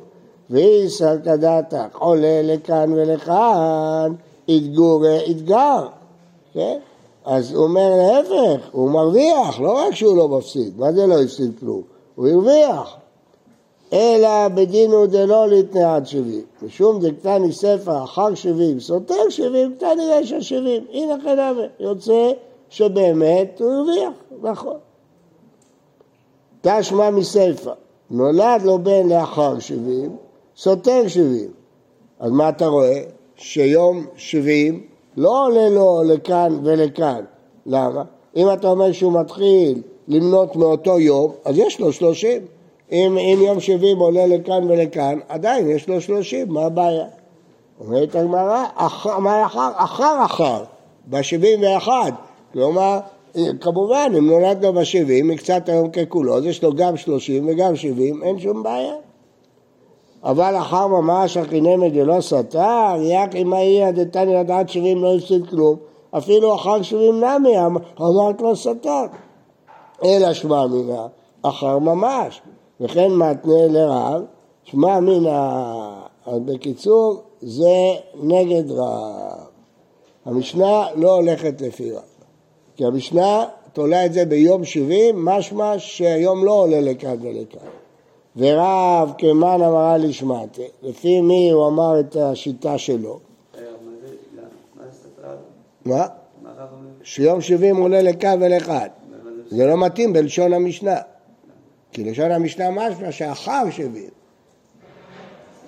ואיסר 0.50 1.16
כדתך, 1.24 1.96
עולה 1.98 2.42
לכאן 2.42 2.92
ולכאן, 2.92 4.12
יתגור 4.50 5.06
יתגר, 5.26 5.86
כן? 6.52 6.78
אז 7.24 7.52
הוא 7.52 7.64
אומר 7.64 7.90
להפך, 7.96 8.68
הוא 8.72 8.90
מרוויח, 8.90 9.60
לא 9.60 9.72
רק 9.72 9.94
שהוא 9.94 10.16
לא 10.16 10.28
מפסיד, 10.28 10.78
מה 10.78 10.92
זה 10.92 11.06
לא 11.06 11.22
הפסיד 11.22 11.58
כלום? 11.60 11.82
הוא 12.14 12.28
הרוויח. 12.28 12.96
אלא 13.92 14.48
בדינו 14.48 15.06
דלא 15.06 15.48
ליתנה 15.48 15.96
עד 15.96 16.06
שבעים. 16.06 16.44
משום 16.62 17.00
דקתני 17.00 17.52
ספר 17.52 18.04
אחר 18.04 18.34
שבעים, 18.34 18.80
סותר 18.80 19.28
שבעים, 19.28 19.74
קטני 19.76 20.06
רשע 20.12 20.40
שבעים. 20.40 20.84
הנה 20.92 21.14
חנמה, 21.22 21.62
יוצא 21.80 22.32
שבאמת 22.68 23.60
הוא 23.60 23.72
הרוויח, 23.72 24.12
נכון. 24.42 24.76
תשמע 26.60 27.10
מספר, 27.10 27.72
נולד 28.10 28.62
לו 28.64 28.78
בן 28.78 29.08
לאחר 29.08 29.58
שבעים, 29.58 30.16
סותר 30.56 31.08
שבעים. 31.08 31.50
אז 32.20 32.30
מה 32.30 32.48
אתה 32.48 32.66
רואה? 32.66 33.02
שיום 33.42 34.06
שבעים 34.16 34.80
לא 35.16 35.46
עולה 35.46 35.68
לו 35.68 36.02
לכאן 36.06 36.60
ולכאן. 36.64 37.24
למה? 37.66 38.02
אם 38.36 38.46
אתה 38.52 38.68
אומר 38.68 38.92
שהוא 38.92 39.20
מתחיל 39.20 39.82
למנות 40.08 40.56
מאותו 40.56 41.00
יום, 41.00 41.32
אז 41.44 41.58
יש 41.58 41.80
לו 41.80 41.92
שלושים. 41.92 42.42
אם, 42.92 43.18
אם 43.18 43.38
יום 43.46 43.60
שבעים 43.60 43.98
עולה 43.98 44.26
לכאן 44.26 44.70
ולכאן, 44.70 45.18
עדיין 45.28 45.70
יש 45.70 45.88
לו 45.88 46.00
שלושים, 46.00 46.48
מה 46.48 46.64
הבעיה? 46.64 47.04
אומרת 47.80 48.14
הגמרא, 48.14 48.64
מה 49.18 49.46
אחר? 49.46 49.70
אחר 49.76 50.24
אחר, 50.24 50.64
בשבעים 51.08 51.60
ואחד. 51.62 52.12
כלומר, 52.52 52.98
כמובן, 53.60 54.12
אם 54.18 54.26
נולד 54.26 54.64
לו 54.64 54.72
בשבעים, 54.72 55.28
מקצת 55.28 55.68
היום 55.68 55.90
ככולו, 55.90 56.36
אז 56.36 56.46
יש 56.46 56.62
לו 56.62 56.74
גם 56.74 56.96
שלושים 56.96 57.48
וגם 57.48 57.76
שבעים, 57.76 58.22
אין 58.22 58.38
שום 58.38 58.62
בעיה. 58.62 58.94
אבל 60.24 60.56
אחר 60.58 60.86
ממש 60.86 61.36
הכינמי 61.36 61.90
דלא 61.90 62.20
סתר, 62.20 62.94
יק 63.02 63.34
אם 63.34 63.52
היה 63.52 63.92
דתני 63.92 64.34
לדעת 64.34 64.68
שבעים 64.68 65.02
לא 65.02 65.16
הפסיד 65.16 65.46
כלום, 65.46 65.76
אפילו 66.10 66.54
אחר 66.54 66.82
שבעים 66.82 67.24
נמי, 67.24 67.58
אמרת 68.00 68.40
לו 68.40 68.56
סתר. 68.56 69.04
אלא 70.04 70.32
שמע 70.32 70.66
מינה, 70.66 71.06
אחר 71.42 71.78
ממש. 71.78 72.40
וכן 72.80 73.12
מתנה 73.12 73.66
לרב, 73.68 74.22
שמע 74.64 75.00
מינה, 75.00 75.64
אז 76.26 76.40
בקיצור, 76.44 77.20
זה 77.40 77.76
נגד 78.14 78.70
רב. 78.70 79.50
המשנה 80.24 80.86
לא 80.94 81.14
הולכת 81.14 81.60
לפי 81.60 81.92
רב. 81.92 82.02
כי 82.76 82.84
המשנה 82.84 83.44
תולה 83.72 84.06
את 84.06 84.12
זה 84.12 84.24
ביום 84.24 84.64
שבעים, 84.64 85.24
משמע 85.24 85.74
שהיום 85.78 86.44
לא 86.44 86.52
עולה 86.52 86.80
לכאן 86.80 87.16
ולכאן. 87.20 87.79
ורב 88.40 89.12
כמן 89.18 89.42
אמרה 89.42 89.98
לשמעתי, 89.98 90.62
לפי 90.82 91.20
מי 91.20 91.50
הוא 91.50 91.66
אמר 91.66 92.00
את 92.00 92.16
השיטה 92.16 92.78
שלו? 92.78 93.20
מה? 95.84 96.06
שיום 97.02 97.40
שבעים 97.40 97.76
עולה 97.76 98.02
לכאן 98.02 98.38
ולכאן. 98.42 98.86
זה 99.50 99.66
לא 99.66 99.86
מתאים 99.86 100.12
בלשון 100.12 100.52
המשנה. 100.52 100.96
כי 101.92 102.04
לשון 102.04 102.30
המשנה 102.30 102.70
משמע 102.70 103.12
שאחר 103.12 103.70
שבעים. 103.70 104.10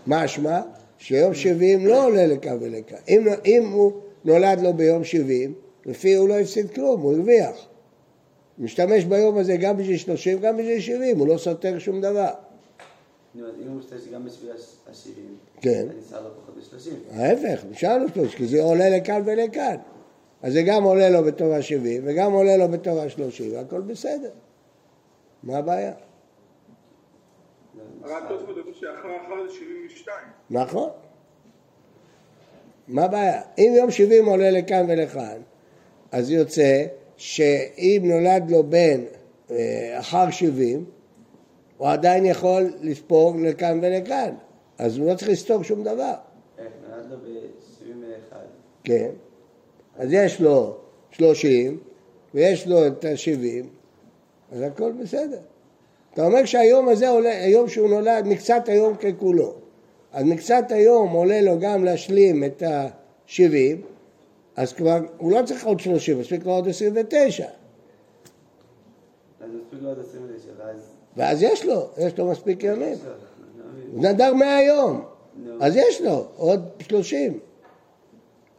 משמע 0.06 0.60
שיום 0.98 1.34
שבעים 1.34 1.86
לא 1.86 2.06
עולה 2.06 2.26
לכאן 2.26 2.56
ולכאן. 2.60 2.98
אם, 3.08 3.26
אם 3.44 3.70
הוא 3.72 3.92
נולד 4.24 4.60
לו 4.60 4.74
ביום 4.74 5.04
שבעים, 5.04 5.54
לפי 5.86 6.14
הוא 6.14 6.28
לא 6.28 6.34
הפסיד 6.38 6.70
כלום, 6.70 7.00
הוא 7.00 7.14
הרוויח. 7.14 7.66
משתמש 8.58 9.04
ביום 9.04 9.38
הזה 9.38 9.56
גם 9.56 9.76
בשביל 9.76 9.96
שלושים, 9.96 10.38
גם 10.38 10.56
בשביל 10.56 10.80
שבעים, 10.80 11.18
הוא 11.18 11.28
לא 11.28 11.38
סותר 11.38 11.78
שום 11.78 12.00
דבר. 12.00 12.30
אם 13.34 13.42
הוא 13.68 13.80
גם 14.12 14.26
כן. 15.60 15.86
אני 15.90 16.02
שר 16.10 16.22
לו 16.22 16.30
פחות 16.42 16.56
בשלושים. 16.56 16.94
ההפך, 17.10 17.64
נשאר 17.70 17.98
לו 17.98 18.08
שלוש, 18.08 18.34
כי 18.34 18.46
זה 18.46 18.62
עולה 18.62 18.90
לכאן 18.90 19.22
ולכאן. 19.24 19.76
אז 20.42 20.52
זה 20.52 20.62
גם 20.62 20.84
עולה 20.84 21.10
לו 21.10 21.24
בתור 21.24 21.54
השבעים, 21.54 22.02
וגם 22.06 22.32
עולה 22.32 22.56
לו 22.56 22.68
בתור 22.68 23.00
השלושים, 23.00 23.52
והכל 23.52 23.80
בסדר. 23.80 24.30
מה 25.42 25.58
הבעיה? 25.58 25.92
72. 29.48 30.16
נכון. 30.50 30.90
מה 32.88 33.04
הבעיה? 33.04 33.42
אם 33.58 33.72
יום 33.76 33.90
שבעים 33.90 34.26
עולה 34.26 34.50
לכאן 34.50 34.84
ולכאן, 34.88 35.40
אז 36.12 36.30
יוצא 36.30 36.84
שאם 37.16 38.02
נולד 38.04 38.50
לו 38.50 38.62
בן 38.62 39.00
אה, 39.50 39.98
אחר 39.98 40.30
שבעים, 40.30 40.84
הוא 41.82 41.90
עדיין 41.90 42.24
יכול 42.24 42.72
לספוג 42.80 43.40
לכאן 43.40 43.78
ולכאן, 43.82 44.34
אז 44.78 44.98
הוא 44.98 45.10
לא 45.10 45.14
צריך 45.14 45.30
לספוג 45.30 45.62
שום 45.62 45.84
דבר. 45.84 46.14
איך, 46.58 46.68
נולד 46.88 47.10
לו 47.10 47.16
ב-71. 47.16 48.36
כן. 48.84 49.10
אז 49.96 50.12
יש 50.12 50.40
לו 50.40 50.76
שלושים, 51.10 51.78
ויש 52.34 52.66
לו 52.66 52.86
את 52.86 53.04
השבעים, 53.04 53.68
אז 54.52 54.60
הכל 54.60 54.92
בסדר. 54.92 55.38
אתה 56.14 56.26
אומר 56.26 56.44
שהיום 56.44 56.88
הזה 56.88 57.08
עולה, 57.08 57.44
היום 57.44 57.68
שהוא 57.68 57.88
נולד, 57.88 58.26
מקצת 58.26 58.68
היום 58.68 58.96
ככולו. 58.96 59.54
אז 60.12 60.24
מקצת 60.24 60.64
היום 60.70 61.10
עולה 61.10 61.40
לו 61.40 61.58
גם 61.60 61.84
להשלים 61.84 62.44
את 62.44 62.62
השבעים, 62.66 63.82
אז 64.56 64.72
כבר, 64.72 64.98
הוא 65.18 65.32
לא 65.32 65.40
צריך 65.46 65.66
עוד 65.66 65.80
שלושים, 65.80 66.20
מספיק 66.20 66.46
לו 66.46 66.52
עוד 66.52 66.68
עשרים 66.68 66.92
ותשע. 66.96 67.48
אז 69.40 69.50
מספיק 69.50 69.82
לו 69.82 69.90
עד 69.90 69.98
29, 69.98 70.50
ואז... 70.58 71.01
ואז 71.16 71.42
יש 71.42 71.64
לו, 71.64 71.88
יש 71.98 72.18
לו 72.18 72.26
מספיק 72.26 72.64
ימים. 72.64 72.94
הוא 73.92 74.02
נדר 74.02 74.34
מאה 74.34 74.62
יום. 74.62 75.04
אז 75.60 75.76
יש 75.76 76.00
לו 76.00 76.26
עוד 76.36 76.68
שלושים. 76.80 77.38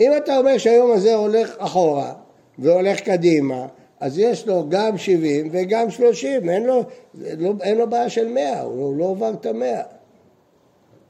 אם 0.01 0.11
אתה 0.17 0.37
אומר 0.37 0.57
שהיום 0.57 0.91
הזה 0.91 1.15
הולך 1.15 1.55
אחורה 1.57 2.13
והולך 2.59 2.99
קדימה, 2.99 3.67
אז 3.99 4.19
יש 4.19 4.47
לו 4.47 4.65
גם 4.69 4.97
שבעים 4.97 5.49
וגם 5.51 5.89
שלושים, 5.89 6.49
אין 6.49 6.63
לו, 6.63 6.83
לא, 7.37 7.53
אין 7.61 7.77
לו 7.77 7.89
בעיה 7.89 8.09
של 8.09 8.27
מאה, 8.27 8.61
הוא 8.61 8.97
לא 8.97 9.09
עבר 9.09 9.33
את 9.33 9.45
המאה. 9.45 9.81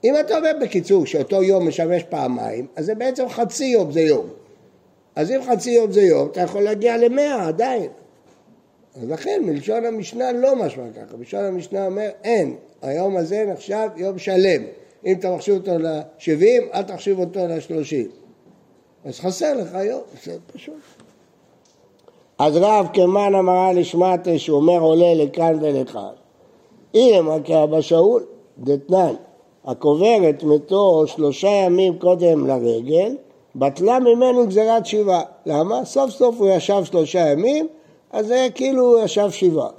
אם 0.03 0.13
אתה 0.19 0.37
אומר 0.37 0.51
בקיצור 0.61 1.05
שאותו 1.05 1.43
יום 1.43 1.67
משמש 1.67 2.03
פעמיים, 2.03 2.67
אז 2.75 2.85
זה 2.85 2.95
בעצם 2.95 3.29
חצי 3.29 3.65
יום 3.65 3.91
זה 3.91 4.01
יום. 4.01 4.27
אז 5.15 5.31
אם 5.31 5.39
חצי 5.43 5.71
יום 5.71 5.91
זה 5.91 6.01
יום, 6.01 6.27
אתה 6.31 6.41
יכול 6.41 6.61
להגיע 6.61 6.97
למאה 6.97 7.47
עדיין. 7.47 7.89
אז 8.95 9.09
לכן 9.09 9.41
מלשון 9.45 9.85
המשנה 9.85 10.31
לא 10.31 10.55
משמע 10.55 10.83
ככה, 10.95 11.17
מלשון 11.17 11.45
המשנה 11.45 11.85
אומר 11.85 12.09
אין, 12.23 12.55
היום 12.81 13.17
הזה 13.17 13.45
נחשב 13.53 13.89
יום 13.97 14.17
שלם. 14.17 14.63
אם 15.05 15.15
אתה 15.19 15.35
מחשיב 15.35 15.55
אותו 15.55 15.77
ל-70, 15.77 16.73
אל 16.73 16.81
תחשיב 16.81 17.19
אותו 17.19 17.39
ל-30. 17.47 18.09
אז 19.05 19.19
חסר 19.19 19.53
לך 19.53 19.77
יום, 19.83 20.01
זה 20.23 20.37
פשוט. 20.53 20.75
אז 22.37 22.57
רב 22.57 22.87
כמן 22.93 23.35
אמרה 23.35 23.73
לשמטה 23.73 24.31
אומר 24.49 24.79
עולה 24.79 25.13
לכאן 25.13 25.57
ולכאן. 25.61 26.13
הנה 26.93 27.21
מכה 27.21 27.63
אבא 27.63 27.81
שאול, 27.81 28.23
דתנן, 28.57 29.13
הקוברת 29.65 30.43
מתו 30.43 31.07
שלושה 31.07 31.47
ימים 31.47 31.99
קודם 31.99 32.47
לרגל, 32.47 33.15
בטלה 33.55 33.99
ממנו 33.99 34.47
גזירת 34.47 34.85
שבעה. 34.85 35.21
למה? 35.45 35.85
סוף 35.85 36.09
סוף 36.09 36.35
הוא 36.39 36.49
ישב 36.49 36.83
שלושה 36.83 37.19
ימים, 37.19 37.67
אז 38.13 38.27
זה 38.27 38.47
כאילו 38.55 38.83
הוא 38.85 38.99
ישב 38.99 39.31
שבעה. 39.31 39.69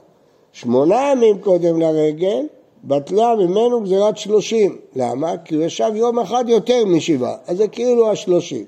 שמונה 0.53 1.11
ימים 1.13 1.39
קודם 1.39 1.81
לרגל, 1.81 2.47
בטלה 2.85 3.35
ממנו 3.37 3.81
גזירת 3.81 4.17
שלושים. 4.17 4.79
למה? 4.97 5.37
כי 5.45 5.55
הוא 5.55 5.65
ישב 5.65 5.91
יום 5.95 6.19
אחד 6.19 6.45
יותר 6.49 6.85
משבעה, 6.87 7.37
אז 7.47 7.57
זה 7.57 7.69
כאילו 7.69 8.11
השלושים. 8.11 8.65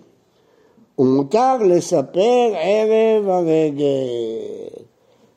ומותר 0.99 1.57
לספר 1.57 2.53
ערב 2.55 3.29
הרגל. 3.29 3.85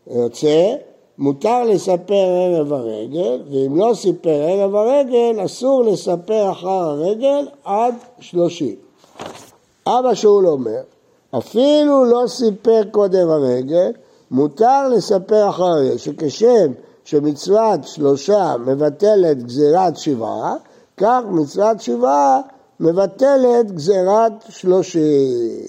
יוצא, 0.08 0.76
מותר 1.18 1.64
לספר 1.64 2.14
ערב 2.14 2.74
הרגל, 2.74 3.42
ואם 3.52 3.76
לא 3.76 3.92
סיפר 3.94 4.42
ערב 4.42 4.76
הרגל, 4.76 5.46
אסור 5.46 5.84
לספר 5.84 6.52
אחר 6.52 6.68
הרגל 6.68 7.48
עד 7.64 7.96
שלושים. 8.20 8.76
אבא 9.88 10.14
שאול 10.14 10.48
אומר, 10.48 10.82
אפילו 11.38 12.06
לא 12.06 12.28
סיפר 12.28 12.82
קודם 12.92 13.30
הרגל, 13.30 13.92
מותר 14.32 14.88
לספר 14.90 15.50
אחר 15.50 15.64
הרגל, 15.64 15.98
שכשם 15.98 16.72
שמצוות 17.04 17.80
שלושה 17.84 18.54
מבטלת 18.66 19.44
גזירת 19.44 19.98
שבעה, 19.98 20.56
כך 20.98 21.22
מצוות 21.32 21.82
שבעה 21.82 22.42
מבטלת 22.80 23.72
גזירת 23.72 24.32
שלושים. 24.50 25.66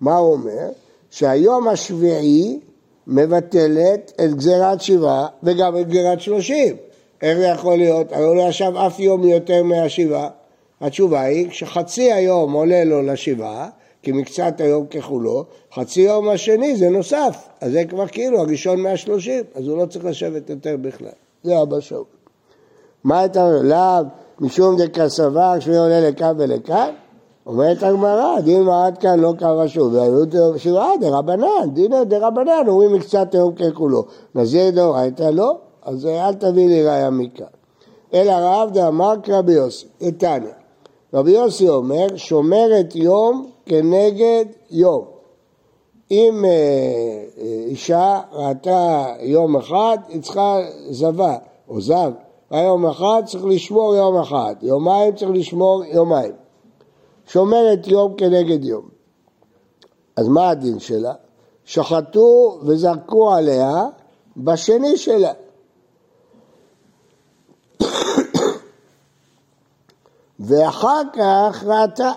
מה 0.00 0.16
הוא 0.16 0.32
אומר? 0.32 0.68
שהיום 1.10 1.68
השביעי 1.68 2.60
מבטלת 3.06 4.12
את 4.24 4.34
גזירת 4.34 4.80
שבעה 4.80 5.26
וגם 5.42 5.78
את 5.78 5.88
גזירת 5.88 6.20
שלושים. 6.20 6.76
איך 7.22 7.38
זה 7.38 7.44
יכול 7.44 7.76
להיות? 7.76 8.12
הרי 8.12 8.24
הוא 8.24 8.36
לא 8.36 8.42
ישב 8.42 8.72
אף 8.76 9.00
יום 9.00 9.24
יותר 9.24 9.62
מהשבעה. 9.62 10.28
התשובה 10.80 11.20
היא 11.20 11.50
שחצי 11.50 12.12
היום 12.12 12.52
עולה 12.52 12.84
לו 12.84 13.02
לשבעה 13.02 13.68
כי 14.02 14.12
מקצת 14.12 14.60
היום 14.60 14.86
ככולו, 14.86 15.44
חצי 15.74 16.00
יום 16.00 16.28
השני 16.28 16.76
זה 16.76 16.88
נוסף, 16.90 17.48
אז 17.60 17.72
זה 17.72 17.84
כבר 17.84 18.06
כאילו 18.06 18.40
הראשון 18.40 18.80
מהשלושים, 18.80 19.44
אז 19.54 19.68
הוא 19.68 19.78
לא 19.78 19.86
צריך 19.86 20.04
לשבת 20.04 20.50
יותר 20.50 20.76
בכלל. 20.80 21.08
זה 21.42 21.62
אבא 21.62 21.80
שאול. 21.80 22.04
מה 23.04 23.24
אתה 23.24 23.42
אומר? 23.42 23.62
לאו 23.62 24.08
משום 24.40 24.76
דקסבר 24.76 25.54
כשהוא 25.58 25.76
עולה 25.76 26.00
לכאן 26.08 26.34
ולכאן? 26.38 26.90
אומרת 27.46 27.82
הגמרא, 27.82 28.40
דין 28.40 28.62
מעט 28.62 29.00
כאן 29.00 29.20
לא 29.20 29.32
קרא 29.38 29.66
שוב, 29.66 29.94
שבעה 30.56 30.96
דרבנן, 31.00 31.74
דינא 31.74 32.04
דרבנן, 32.04 32.64
אומרים 32.68 32.92
מקצת 32.92 33.34
היום 33.34 33.54
ככולו. 33.54 34.04
נזיר 34.34 34.70
דאורייתא 34.70 35.22
לא, 35.22 35.58
אז 35.82 36.06
אל 36.06 36.34
תביא 36.34 36.68
לי 36.68 36.86
ראיה 36.86 37.10
מכאן. 37.10 37.46
אלא 38.14 38.32
רב 38.32 38.70
דאמר 38.72 39.14
כרבי 39.22 39.52
יוסי, 39.52 39.86
איתניא. 40.00 40.61
רבי 41.14 41.30
יוסי 41.30 41.68
אומר, 41.68 42.06
שומרת 42.16 42.94
יום 42.96 43.50
כנגד 43.66 44.44
יום. 44.70 45.04
אם 46.10 46.44
אה, 46.44 46.50
אה, 46.50 47.64
אישה 47.66 48.20
ראתה 48.32 49.06
יום 49.20 49.56
אחד, 49.56 49.98
היא 50.08 50.22
צריכה 50.22 50.58
זבה 50.90 51.36
או 51.68 51.80
זב. 51.80 52.12
יום 52.50 52.86
אחד 52.86 53.22
צריך 53.26 53.44
לשמור 53.44 53.94
יום 53.94 54.16
אחד, 54.16 54.54
יומיים 54.62 55.14
צריך 55.14 55.30
לשמור 55.34 55.84
יומיים. 55.84 56.32
שומרת 57.26 57.86
יום 57.86 58.14
כנגד 58.14 58.64
יום. 58.64 58.88
אז 60.16 60.28
מה 60.28 60.50
הדין 60.50 60.78
שלה? 60.78 61.12
שחטו 61.64 62.58
וזרקו 62.62 63.34
עליה 63.34 63.86
בשני 64.36 64.96
שלה. 64.96 65.32
ואחר 70.42 71.02
כך 71.12 71.64
ראתה. 71.66 72.12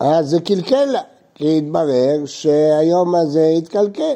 אז 0.00 0.28
זה 0.30 0.40
קלקל 0.40 0.84
לה, 0.84 1.00
כי 1.34 1.58
התברר 1.58 2.26
שהיום 2.26 3.14
הזה 3.14 3.46
התקלקל, 3.58 4.14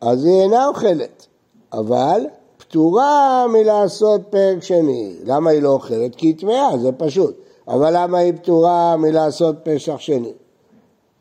אז 0.00 0.24
היא 0.24 0.42
אינה 0.42 0.66
אוכלת, 0.66 1.26
אבל 1.72 2.26
פטורה 2.56 3.46
מלעשות 3.52 4.20
פרק 4.30 4.62
שני. 4.62 5.16
למה 5.24 5.50
היא 5.50 5.62
לא 5.62 5.68
אוכלת? 5.68 6.14
כי 6.14 6.26
היא 6.26 6.38
טמאה, 6.38 6.78
זה 6.78 6.92
פשוט. 6.92 7.36
אבל 7.68 7.90
למה 7.96 8.18
היא 8.18 8.32
פטורה 8.32 8.96
מלעשות 8.96 9.56
פסח 9.62 9.96
שני? 9.98 10.32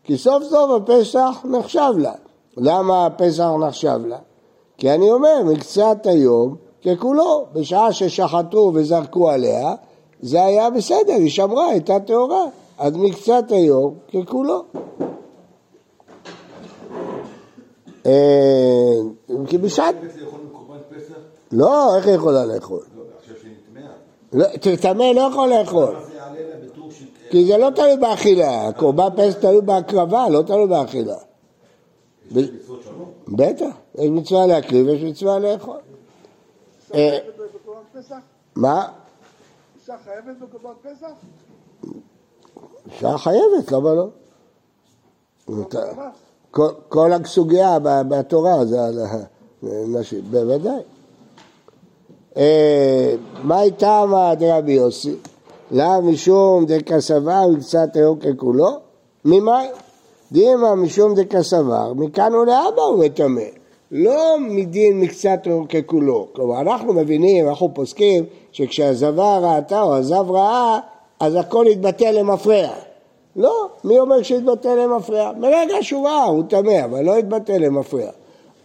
כי 0.03 0.17
סוף 0.17 0.43
סוף 0.43 0.71
הפסח 0.71 1.45
נחשב 1.45 1.93
לה. 1.97 2.13
למה 2.57 3.05
הפסח 3.05 3.49
נחשב 3.67 3.99
לה? 4.05 4.17
כי 4.77 4.91
אני 4.91 5.11
אומר, 5.11 5.43
מקצת 5.45 5.97
היום 6.05 6.55
ככולו, 6.85 7.45
בשעה 7.53 7.93
ששחטו 7.93 8.71
וזרקו 8.73 9.29
עליה, 9.29 9.75
זה 10.21 10.45
היה 10.45 10.69
בסדר, 10.69 11.13
היא 11.13 11.29
שמרה, 11.29 11.69
הייתה 11.69 11.99
טהורה. 11.99 12.45
אז 12.77 12.93
מקצת 12.95 13.43
היום 13.49 13.95
ככולו. 14.13 14.63
אה, 18.05 18.11
כי 19.47 19.57
בשעת... 19.57 19.95
לא, 21.51 21.97
איך 21.97 22.07
היא 22.07 22.15
יכולה 22.15 22.45
לאכול? 22.45 22.83
לא, 24.33 24.45
טמא 24.81 25.03
לא 25.03 25.21
יכול 25.21 25.49
לאכול. 25.49 25.95
כי 27.29 27.45
זה 27.45 27.57
לא 27.57 27.69
תלוי 27.75 27.97
באכילה, 27.97 28.71
קורבן 28.77 29.07
פסח 29.15 29.39
תלוי 29.39 29.61
בהקרבה, 29.61 30.29
לא 30.29 30.41
תלוי 30.41 30.67
באכילה. 30.67 31.15
בטח, 33.27 33.75
יש 33.95 34.09
מצווה 34.09 34.45
להקריב 34.47 34.87
ויש 34.87 35.01
מצווה 35.03 35.39
לאכול. 35.39 35.77
אה, 36.93 37.17
מה? 38.55 38.87
אישה 39.85 39.97
חייבת 40.03 40.37
בקורבן 40.41 40.73
פסח? 40.81 41.11
אישה 42.91 43.17
חייבת, 43.17 43.71
למה 43.71 43.93
לא? 43.93 44.07
כל 46.89 47.13
הסוגיה 47.13 47.79
בתורה 47.83 48.65
זה 48.65 48.85
על 48.85 48.99
הנשים, 49.63 50.21
בוודאי. 50.31 50.81
אה, 52.37 53.15
מה 53.43 53.61
איתם 53.61 54.11
דרבי 54.39 54.73
יוסי? 54.73 55.15
לאו 55.71 56.01
משום 56.01 56.65
דקסבר 56.65 57.47
וקצת 57.53 57.95
היום 57.95 58.19
ככולו? 58.19 58.69
ממאי? 59.25 59.67
דימה 60.31 60.75
משום 60.75 61.15
דקסבר, 61.15 61.93
מכאן 61.93 62.35
ולהבא 62.35 62.81
הוא 62.81 63.05
מטמא. 63.05 63.41
לא 63.91 64.39
מדין 64.39 64.99
מקצת 64.99 65.39
ככולו. 65.69 66.27
כלומר, 66.33 66.61
אנחנו 66.61 66.93
מבינים, 66.93 67.49
אנחנו 67.49 67.73
פוסקים, 67.73 68.25
שכשהזבה 68.55 69.37
ראתה 69.37 69.81
או 69.81 69.95
הזב 69.95 70.31
ראה, 70.31 70.79
אז 71.19 71.35
הכל 71.35 71.65
יתבטל 71.69 72.11
למפרע. 72.11 72.67
לא, 73.35 73.67
מי 73.83 73.99
אומר 73.99 74.23
שיתבטל 74.23 74.75
למפרע? 74.75 75.31
מרגע 75.39 75.75
שהוא 75.81 76.07
ראה, 76.07 76.23
הוא 76.23 76.43
טמא, 76.49 76.85
אבל 76.85 77.01
לא 77.01 77.17
יתבטל 77.17 77.57
למפרע. 77.57 78.09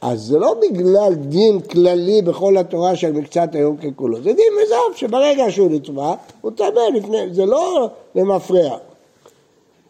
אז 0.01 0.21
זה 0.21 0.39
לא 0.39 0.55
בגלל 0.63 1.15
דין 1.15 1.61
כללי 1.61 2.23
בכל 2.23 2.57
התורה 2.57 2.97
של 2.97 3.13
מקצת 3.13 3.55
היום 3.55 3.77
ככולו, 3.77 4.17
זה 4.17 4.33
דין 4.33 4.53
מזהב 4.63 4.97
שברגע 4.97 5.51
שהוא 5.51 5.71
נטבע, 5.71 6.15
הוא 6.41 6.53
טמא 6.57 6.81
לפני, 6.95 7.35
זה 7.35 7.47
לא 7.47 7.89
למפרע. 8.15 8.77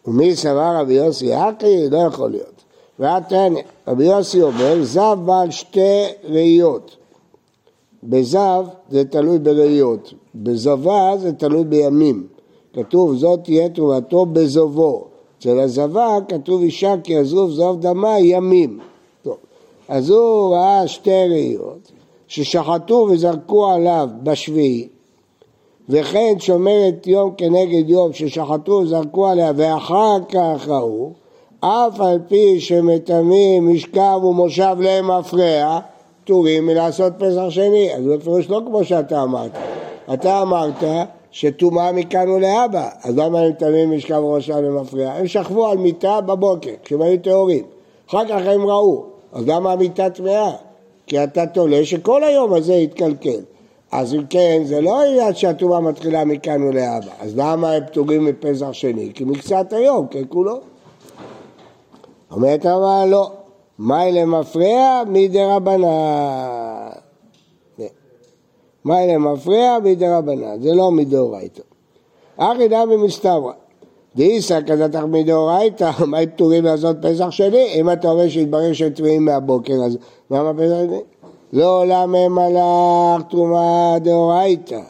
ומי 0.05 0.35
סבר 0.35 0.75
רבי 0.79 0.93
יוסי 0.93 1.33
אקי? 1.33 1.89
לא 1.89 1.97
יכול 2.07 2.29
להיות. 2.29 2.63
ועתניא, 2.99 3.63
רבי 3.87 4.05
יוסי 4.05 4.41
אומר, 4.41 4.83
זב 4.83 5.17
בעל 5.25 5.51
שתי 5.51 6.05
ראיות. 6.23 6.95
בזב 8.03 8.65
זה 8.89 9.05
תלוי 9.05 9.39
בראיות, 9.39 10.13
בזבה 10.35 11.13
זה 11.17 11.33
תלוי 11.33 11.63
בימים. 11.63 12.27
כתוב 12.73 13.15
זאת 13.15 13.39
תהיה 13.43 13.69
תרומתו 13.69 14.25
בזובו. 14.25 15.03
אצל 15.39 15.59
הזבה 15.59 16.17
כתוב 16.27 16.61
אישה 16.61 16.95
כי 17.03 17.17
עזוב 17.17 17.51
זוב 17.51 17.81
דמה 17.81 18.19
ימים. 18.19 18.79
אז 19.87 20.09
הוא 20.09 20.55
ראה 20.55 20.87
שתי 20.87 21.25
ראיות 21.29 21.91
ששחטו 22.27 23.07
וזרקו 23.11 23.67
עליו 23.67 24.09
בשביעי 24.23 24.87
וכן 25.89 26.35
שומרת 26.39 27.07
יום 27.07 27.33
כנגד 27.37 27.89
יום 27.89 28.13
ששחטו 28.13 28.71
וזרקו 28.71 29.27
עליה 29.27 29.51
ואחר 29.55 30.17
כך 30.29 30.67
ראו 30.67 31.11
אף 31.59 32.01
על 32.01 32.19
פי 32.27 32.59
שמטמאים 32.59 33.73
משכב 33.73 34.19
ומושב 34.23 34.75
להם 34.79 35.11
מפרע 35.11 35.79
פטורים 36.23 36.65
מלעשות 36.65 37.13
פסח 37.17 37.49
שני 37.49 37.95
אז 37.95 38.03
זה 38.03 38.17
בפירוש 38.17 38.49
לא 38.49 38.61
כמו 38.65 38.83
שאתה 38.83 39.23
אמרת 39.23 39.51
אתה 40.13 40.41
אמרת 40.41 40.83
שטומאה 41.31 41.91
מכאן 41.91 42.29
ולהבא 42.29 42.89
אז 43.03 43.17
למה 43.17 43.39
הם 43.39 43.49
מטמאים 43.49 43.91
משכב 43.91 44.23
ומושב 44.23 44.53
למפרע? 44.53 45.11
הם 45.11 45.27
שכבו 45.27 45.67
על 45.67 45.77
מיטה 45.77 46.21
בבוקר 46.21 46.71
כשהם 46.83 47.01
היו 47.01 47.17
טהורים 47.21 47.65
אחר 48.09 48.25
כך 48.25 48.41
הם 48.45 48.67
ראו 48.67 49.05
אז 49.33 49.47
למה 49.47 49.71
המיטה 49.71 50.09
טמאה? 50.09 50.51
כי 51.07 51.23
אתה 51.23 51.45
תולה 51.45 51.85
שכל 51.85 52.23
היום 52.23 52.53
הזה 52.53 52.73
יתקלקל. 52.73 53.39
אז 53.91 54.13
אם 54.13 54.25
כן, 54.29 54.61
זה 54.65 54.81
לא 54.81 55.03
עניין 55.03 55.35
שהטומאה 55.35 55.79
מתחילה 55.79 56.25
מכאן 56.25 56.63
ולהבא. 56.63 57.11
אז 57.19 57.37
למה 57.37 57.71
הם 57.71 57.85
פטורים 57.85 58.25
מפסח 58.25 58.71
שני? 58.71 59.11
כי 59.13 59.23
מקצת 59.23 59.73
היום, 59.73 60.07
כן 60.07 60.23
כולו. 60.29 60.59
אומרת 62.31 62.65
אבל 62.65 63.07
לא, 63.07 63.31
מאי 63.81 64.11
למפרע 64.11 65.03
מדי 65.07 65.43
רבנן. 65.43 66.89
מאי 68.85 69.13
למפרע 69.13 69.79
מדי 69.83 70.07
רבנן, 70.07 70.61
זה 70.61 70.73
לא 70.73 70.91
מדאורייתא. 70.91 71.61
אחי 72.37 72.67
דמי 72.67 72.95
מסתברא. 72.95 73.51
דאיסא 74.15 74.59
כזתך 74.67 74.99
מדאורייתא, 75.07 75.91
מה 76.05 76.17
הם 76.17 76.25
פטורים 76.25 76.63
לעשות 76.63 76.97
פסח 77.01 77.29
שני? 77.29 77.67
אם 77.75 77.91
אתה 77.91 78.11
אומר 78.11 78.29
שהתברר 78.29 78.73
שהם 78.73 78.89
טמאים 78.89 79.25
מהבוקר, 79.25 79.73
אז 79.73 79.97
למה 80.31 80.53
פסח 80.53 80.75
שני? 80.87 81.01
לא 81.53 81.81
עולה 81.81 82.05
מהם 82.05 82.37
הלך 82.37 83.23
תרומה 83.29 83.95
דאורייתא. 83.99 84.81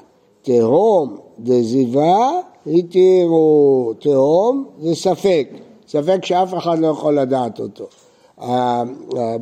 תהום 0.42 1.18
דזיבה 1.40 2.32
התירו. 2.68 3.94
תהום 4.00 4.66
זה 4.80 4.96
ספק, 4.96 5.50
ספק 5.88 6.26
שאף 6.26 6.54
אחד 6.54 6.80
לא 6.80 6.88
יכול 6.88 7.20
לדעת 7.20 7.60
אותו. 7.60 7.86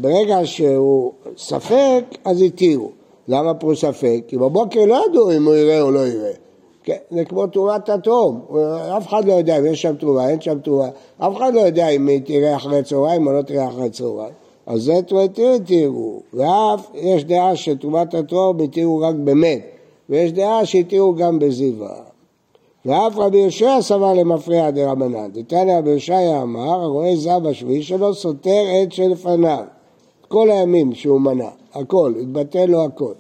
ברגע 0.02 0.40
שהוא 0.44 1.12
ספק, 1.38 2.04
אז 2.26 2.42
התירו. 2.42 2.90
למה 3.28 3.54
פה 3.54 3.72
ספק? 3.76 4.22
כי 4.28 4.38
בבוקר 4.38 4.86
לא 4.86 5.04
ידעו 5.10 5.32
אם 5.32 5.46
הוא 5.46 5.56
יראה 5.56 5.82
או 5.82 5.92
לא 5.92 6.00
יראה. 6.00 6.32
כן, 6.84 6.98
זה 7.12 7.26
כמו 7.26 7.48
תרומת 7.48 7.90
התהום, 7.90 8.42
אף 8.98 9.08
אחד 9.08 9.26
לא 9.26 9.34
יודע 9.34 9.58
אם 9.60 9.66
יש 9.66 9.82
שם 9.82 9.96
תרומה, 9.96 10.30
אין 10.30 10.42
שם 10.42 10.60
תרומה, 10.60 10.88
אף 11.18 11.38
אחד 11.38 11.54
לא 11.54 11.62
יודע 11.62 11.90
אם 11.90 12.08
היא 12.08 12.22
תראה 12.26 12.56
אחרי 12.56 12.84
צהריים 12.84 13.28
או 13.28 13.32
לא 13.32 13.42
תראה 13.42 13.68
אחרי 13.68 13.90
צהריים. 13.90 14.34
אז 14.66 14.82
זה 14.82 14.94
תראה 15.08 15.60
תראו, 15.66 16.20
ואף 16.34 16.90
יש 16.94 17.24
דעה 17.24 17.56
שתרומת 17.56 18.14
התהום 18.14 18.60
התירו 18.60 19.00
רק 19.00 19.16
במת, 19.16 19.62
ויש 20.10 20.32
דעה 20.32 20.66
שהתירו 20.66 21.16
גם 21.16 21.40
בזיווה. 21.40 21.96
ואף 22.86 23.18
רבי 23.18 23.38
יהושע 23.38 23.82
סבר 23.82 24.13
למפריע 24.13 24.72
דרבנן. 24.72 25.32
דתניא 25.32 25.78
רבי 25.78 25.89
יהושע 25.89 26.42
אמר, 26.42 26.82
הרואה 26.82 27.15
זב 27.15 27.46
השביעי 27.46 27.84
שלו 27.84 28.13
סותר 28.13 28.63
עת 28.74 28.92
שלפניו. 28.92 29.63
כל 30.28 30.52
הימים 30.52 30.94
שהוא 30.94 31.22
מנה, 31.22 31.50
הכל, 31.74 32.13
התבטל 32.22 32.65
לו 32.65 32.84
הכל. 32.84 33.13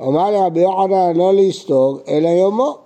אמר 0.00 0.30
לרבי 0.30 0.60
יוחנן 0.60 1.16
לא 1.16 1.34
לסתור 1.34 1.98
אלא 2.08 2.28
יומו. 2.28 2.76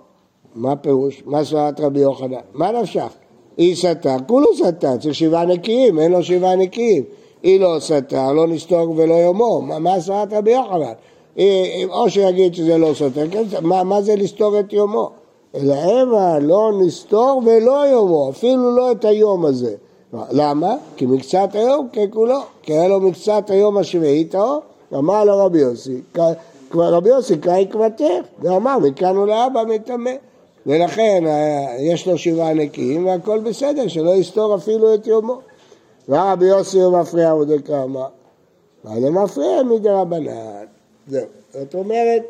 מה 0.55 0.75
פירוש? 0.75 1.23
מה 1.25 1.45
סברת 1.45 1.79
רבי 1.79 1.99
יוחנן? 1.99 2.37
מה 2.53 2.71
נפשך? 2.71 3.09
היא 3.57 3.75
סתר, 3.75 4.15
כולו 4.27 4.47
סתר, 4.55 4.97
צריך 4.97 5.15
שבעה 5.15 5.45
נקיים, 5.45 5.99
אין 5.99 6.11
לו 6.11 6.23
שבעה 6.23 6.55
נקיים. 6.55 7.03
היא 7.43 7.59
לא 7.59 7.75
סתר, 7.79 8.33
לא 8.33 8.47
נסתור 8.47 8.93
ולא 8.95 9.13
יומו, 9.13 9.61
מה, 9.61 9.79
מה 9.79 10.01
סברת 10.01 10.33
רבי 10.33 10.51
יוחנן? 10.51 10.93
או 11.89 12.09
שיגיד 12.09 12.53
שזה 12.53 12.77
לא 12.77 12.93
סותר, 12.93 13.29
כן, 13.31 13.43
מה, 13.61 13.83
מה 13.83 14.01
זה 14.01 14.15
לסתור 14.15 14.59
את 14.59 14.73
יומו? 14.73 15.09
אלא 15.55 15.73
המה 15.73 16.39
לא 16.39 16.71
נסתור 16.81 17.41
ולא 17.45 17.87
יומו, 17.87 18.29
אפילו 18.29 18.77
לא 18.77 18.91
את 18.91 19.05
היום 19.05 19.45
הזה. 19.45 19.75
למה? 20.31 20.75
כי 20.95 21.05
מקצת 21.05 21.49
היום 21.53 21.87
ככולו, 21.93 22.39
כי 22.61 22.73
היה 22.73 22.87
לו 22.87 22.99
מקצת 22.99 23.49
היום 23.49 23.77
השביעי 23.77 24.25
טהור, 24.25 24.59
אמר 24.93 25.23
לו 25.23 25.45
רבי 25.45 25.59
יוסי, 25.59 26.01
רבי 26.73 27.09
יוסי 27.09 27.37
קרא 27.37 27.57
עקבתך, 27.57 28.03
ואמר 28.39 28.79
מכאן 28.79 29.17
ולהבא 29.17 29.63
מטמא. 29.67 30.11
ולכן 30.65 31.23
אה, 31.27 31.75
יש 31.79 32.07
לו 32.07 32.17
שבעה 32.17 32.53
נקיים 32.53 33.05
והכל 33.05 33.39
בסדר, 33.39 33.87
שלא 33.87 34.15
יסתור 34.15 34.55
אפילו 34.55 34.93
את 34.93 35.07
יומו. 35.07 35.39
ורבי 36.09 36.45
יוסי 36.45 36.81
הוא 36.81 36.99
מפריע 36.99 37.29
הוא 37.29 37.45
דקאמר, 37.45 38.07
ואני 38.85 39.09
מפריע 39.09 39.63
מדי 39.63 39.89
רבנן. 39.89 40.65
זהו. 41.07 41.25
זאת 41.53 41.75
אומרת 41.75 42.23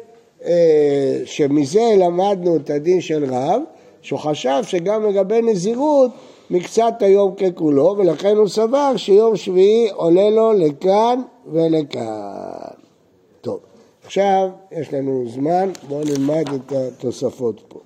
שמזה 1.25 1.93
למדנו 1.97 2.55
את 2.55 2.69
הדין 2.69 3.01
של 3.01 3.25
רב, 3.33 3.61
שהוא 4.01 4.19
חשב 4.19 4.59
שגם 4.63 5.05
לגבי 5.05 5.41
נזירות 5.41 6.11
מקצת 6.49 6.93
היום 6.99 7.35
ככולו, 7.35 7.95
ולכן 7.97 8.35
הוא 8.35 8.47
סבר 8.47 8.97
שיום 8.97 9.35
שביעי 9.35 9.89
עולה 9.89 10.29
לו 10.29 10.53
לכאן 10.53 11.21
ולכאן. 11.51 12.77
טוב, 13.41 13.59
עכשיו 14.05 14.49
יש 14.71 14.93
לנו 14.93 15.23
זמן, 15.27 15.69
בואו 15.87 16.03
נלמד 16.03 16.45
את 16.55 16.71
התוספות 16.71 17.61
פה. 17.67 17.79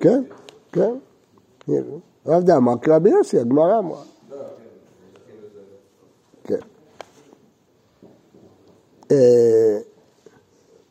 כן, 0.00 0.22
כן. 0.72 0.94
רב 2.26 2.42
דאמר 2.42 2.78
כרבי 2.82 3.10
יוסי, 3.10 3.38
הגמרא 3.38 3.78
אמרה. 3.78 4.02
כן. 6.44 6.58
אה, 9.10 9.78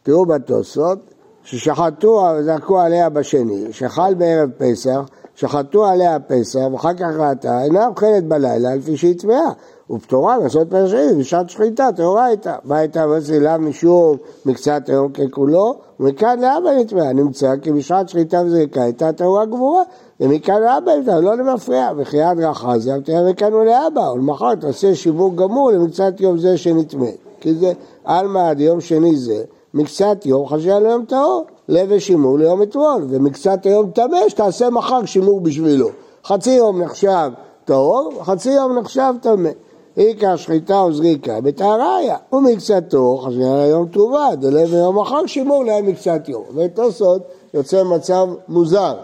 תראו 0.04 0.26
בתוספות, 0.26 1.00
ששחטו, 1.44 2.28
זרקו 2.42 2.80
עליה 2.80 3.10
בשני, 3.10 3.74
שחל 3.74 4.14
בערב 4.14 4.50
פסח, 4.58 5.00
שחטו 5.40 5.86
עליה 5.86 6.20
פסח, 6.20 6.60
ואחר 6.72 6.94
כך 6.94 7.10
ראתה, 7.18 7.64
אינה 7.64 7.88
אוכלת 7.88 8.28
בלילה, 8.28 8.76
לפי 8.76 8.98
שהיא 8.98 9.20
טמאה. 9.20 9.52
ופטורה 9.90 10.38
לעשות 10.38 10.70
פרשעים 10.70 11.18
בשעת 11.20 11.50
שחיטה, 11.50 11.90
טהורה 11.96 12.26
הייתה. 12.26 12.56
מה 12.64 12.78
הייתה 12.78 13.08
מסילה 13.08 13.58
משום 13.58 14.18
מקצת 14.46 14.82
היום 14.88 15.12
ככולו? 15.12 15.76
ומכאן 16.00 16.40
לאבא 16.40 16.72
נטמעה, 16.80 17.14
נמצא 17.14 17.56
כי 17.62 17.72
בשעת 17.72 18.10
שחיטה 18.10 18.42
וזריקה 18.46 18.84
הייתה 18.84 19.14
טהורה 19.14 19.46
גבורה, 19.46 19.84
ומכאן 20.20 20.62
לאבא 20.62 20.92
נטמעה, 20.96 21.20
לא 21.20 21.38
למפריע, 21.38 21.92
וכי 21.98 22.22
עד 22.22 22.40
רחה 22.40 22.80
זה 22.80 22.92
תראה 23.04 23.30
מכאן 23.30 23.54
ולאבא, 23.54 24.00
ולמחר 24.00 24.56
תעשה 24.56 24.96
שיווק 24.96 25.36
גמור 25.36 25.72
למקצת 25.72 26.22
יום 26.22 26.38
זה 26.38 26.58
שנטמא. 26.58 27.12
כי 27.40 27.54
זה 27.54 27.72
עלמא 28.06 28.50
עד 28.50 28.60
יום 28.60 28.82
שני 28.82 29.16
זה, 29.16 29.44
מקצת 29.74 30.26
יום 30.26 30.48
חשב 30.48 30.78
ליום 30.82 31.06
טהור, 31.06 31.46
לב 31.70 31.88
ושימור 31.92 32.40
ליום 32.40 32.62
אתמול, 32.62 33.06
ומקצת 33.10 33.66
היום 33.66 33.92
טמא 33.92 34.30
שתעשה 34.30 34.70
מחר 34.70 35.06
שימור 35.06 35.42
בשבילו. 35.42 35.90
חצי 36.26 36.52
יום 36.52 36.82
נחשב 36.82 37.32
טהור, 37.66 38.12
חצי 38.24 38.50
יום 38.50 38.80
נחשב 38.80 39.14
טמא. 39.22 39.50
עיקר 39.96 40.36
שחיטה 40.36 40.80
או 40.80 40.94
זריקה 40.94 41.42
בטהרה 41.42 41.98
היה, 41.98 42.18
ומקצתו 42.34 43.18
חשבו 43.18 43.54
על 43.54 43.60
היום 43.60 43.88
תרובה, 43.88 44.28
דלב 44.36 44.74
ויום 44.74 45.00
אחר 45.00 45.26
שימור 45.26 45.66
להם 45.66 45.88
מקצת 45.88 46.30
יום. 46.30 46.44
ותוספות 46.56 47.22
יוצא 47.54 47.84
מצב 47.84 48.28
מוזר, 48.48 48.96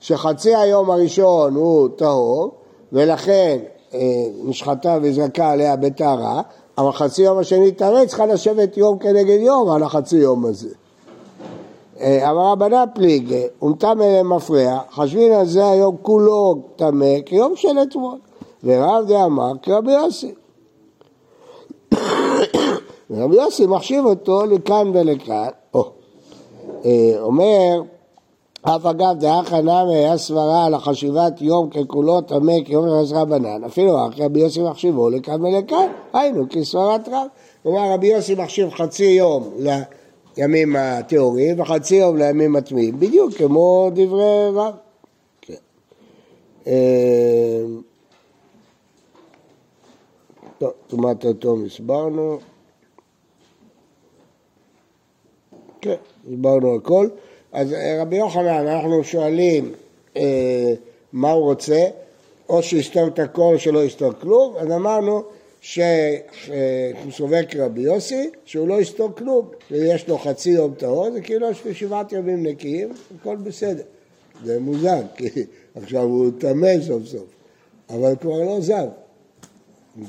שחצי 0.00 0.54
היום 0.54 0.90
הראשון 0.90 1.54
הוא 1.54 1.88
טהור, 1.96 2.50
ולכן 2.92 3.58
אה, 3.94 4.00
נשחטה 4.44 4.98
וזרקה 5.02 5.50
עליה 5.50 5.76
בטהרה, 5.76 6.42
אבל 6.78 6.92
חצי 6.92 7.22
יום 7.22 7.38
השני 7.38 7.72
טהרה 7.72 8.06
צריכה 8.06 8.26
לשבת 8.26 8.76
יום 8.76 8.98
כנגד 8.98 9.38
יום 9.40 9.70
על 9.70 9.82
החצי 9.82 10.16
יום 10.16 10.46
הזה. 10.46 10.83
אה, 12.00 12.30
אבל 12.30 12.38
רבנה 12.38 12.84
פליגה, 12.86 13.36
ומטמא 13.62 14.04
להם 14.04 14.32
מפריע, 14.32 14.78
חשבין 14.90 15.32
על 15.32 15.46
זה 15.46 15.70
היום 15.70 15.96
כולו 16.02 16.54
טמא 16.76 17.20
כיום 17.26 17.56
של 17.56 17.78
אתמול. 17.82 18.18
ורב 18.64 19.04
דאמר 19.08 19.52
כרבי 19.62 19.92
יוסי. 19.92 20.34
ורבי 23.10 23.36
יוסי 23.36 23.66
מחשיב 23.66 24.04
אותו 24.04 24.46
לכאן 24.46 24.90
ולכאן. 24.94 25.48
אה, 26.84 27.14
אומר, 27.20 27.82
אף 28.62 28.86
אגב 28.86 29.18
דאחא 29.18 29.54
נמי 29.54 29.94
היה 29.94 30.18
סברה 30.18 30.64
על 30.64 30.74
החשיבת 30.74 31.42
יום 31.42 31.70
ככולו 31.70 32.20
טמא 32.20 32.52
כיום 32.64 33.06
של 33.06 33.16
רבנן, 33.16 33.64
אפילו 33.64 34.08
אחי 34.08 34.24
רבי 34.24 34.40
יוסי 34.40 34.62
מחשיבו 34.62 35.10
לכאן 35.10 35.44
ולכאן, 35.44 35.86
היינו 36.12 36.44
כסברת 36.50 37.08
רב. 37.08 37.26
כלומר 37.62 37.92
רבי 37.92 38.06
יוסי 38.06 38.34
מחשיב 38.34 38.70
חצי 38.70 39.04
יום 39.04 39.50
לימים 40.36 40.76
הטהורים 40.76 41.60
וחצי 41.60 41.96
יום 41.96 42.16
לימים 42.16 42.56
הטמאים, 42.56 43.00
בדיוק 43.00 43.34
כמו 43.34 43.90
דברי 43.94 44.48
רב. 44.52 44.74
כן. 45.40 45.54
אה, 46.66 47.64
טוב, 50.58 50.70
טומאת 50.86 51.24
התום 51.24 51.64
הסברנו. 51.64 52.38
כן, 55.80 55.94
הסברנו 56.32 56.74
הכל. 56.74 57.08
אז 57.52 57.72
אה, 57.72 57.98
רבי 58.02 58.16
יוחנן, 58.16 58.66
אנחנו 58.66 59.04
שואלים 59.04 59.72
אה, 60.16 60.74
מה 61.12 61.32
הוא 61.32 61.44
רוצה, 61.44 61.84
או 62.48 62.62
שיסתור 62.62 63.06
את 63.06 63.18
הכל 63.18 63.42
או 63.54 63.58
שלא 63.58 63.84
יסתור 63.84 64.12
כלום, 64.20 64.54
אז 64.56 64.70
אמרנו 64.70 65.22
סובר 67.10 67.40
כרבי 67.48 67.80
יוסי, 67.80 68.30
שהוא 68.44 68.68
לא 68.68 68.80
יסתור 68.80 69.10
כלום, 69.16 69.48
ויש 69.70 70.08
לו 70.08 70.18
חצי 70.18 70.50
יום 70.50 70.74
טהור, 70.74 71.10
זה 71.10 71.20
כאילו 71.20 71.50
יש 71.50 71.66
לו 71.66 71.74
שבעת 71.74 72.12
ימים 72.12 72.46
נקיים, 72.46 72.92
הכל 73.20 73.36
בסדר. 73.36 73.82
זה 74.44 74.60
מוזר, 74.60 75.00
כי 75.16 75.28
עכשיו 75.82 76.02
הוא 76.02 76.30
טמא 76.38 76.80
סוף 76.86 77.06
סוף, 77.06 77.26
אבל 77.90 78.16
כבר 78.20 78.42
לא 78.44 78.60
זב. 78.60 78.86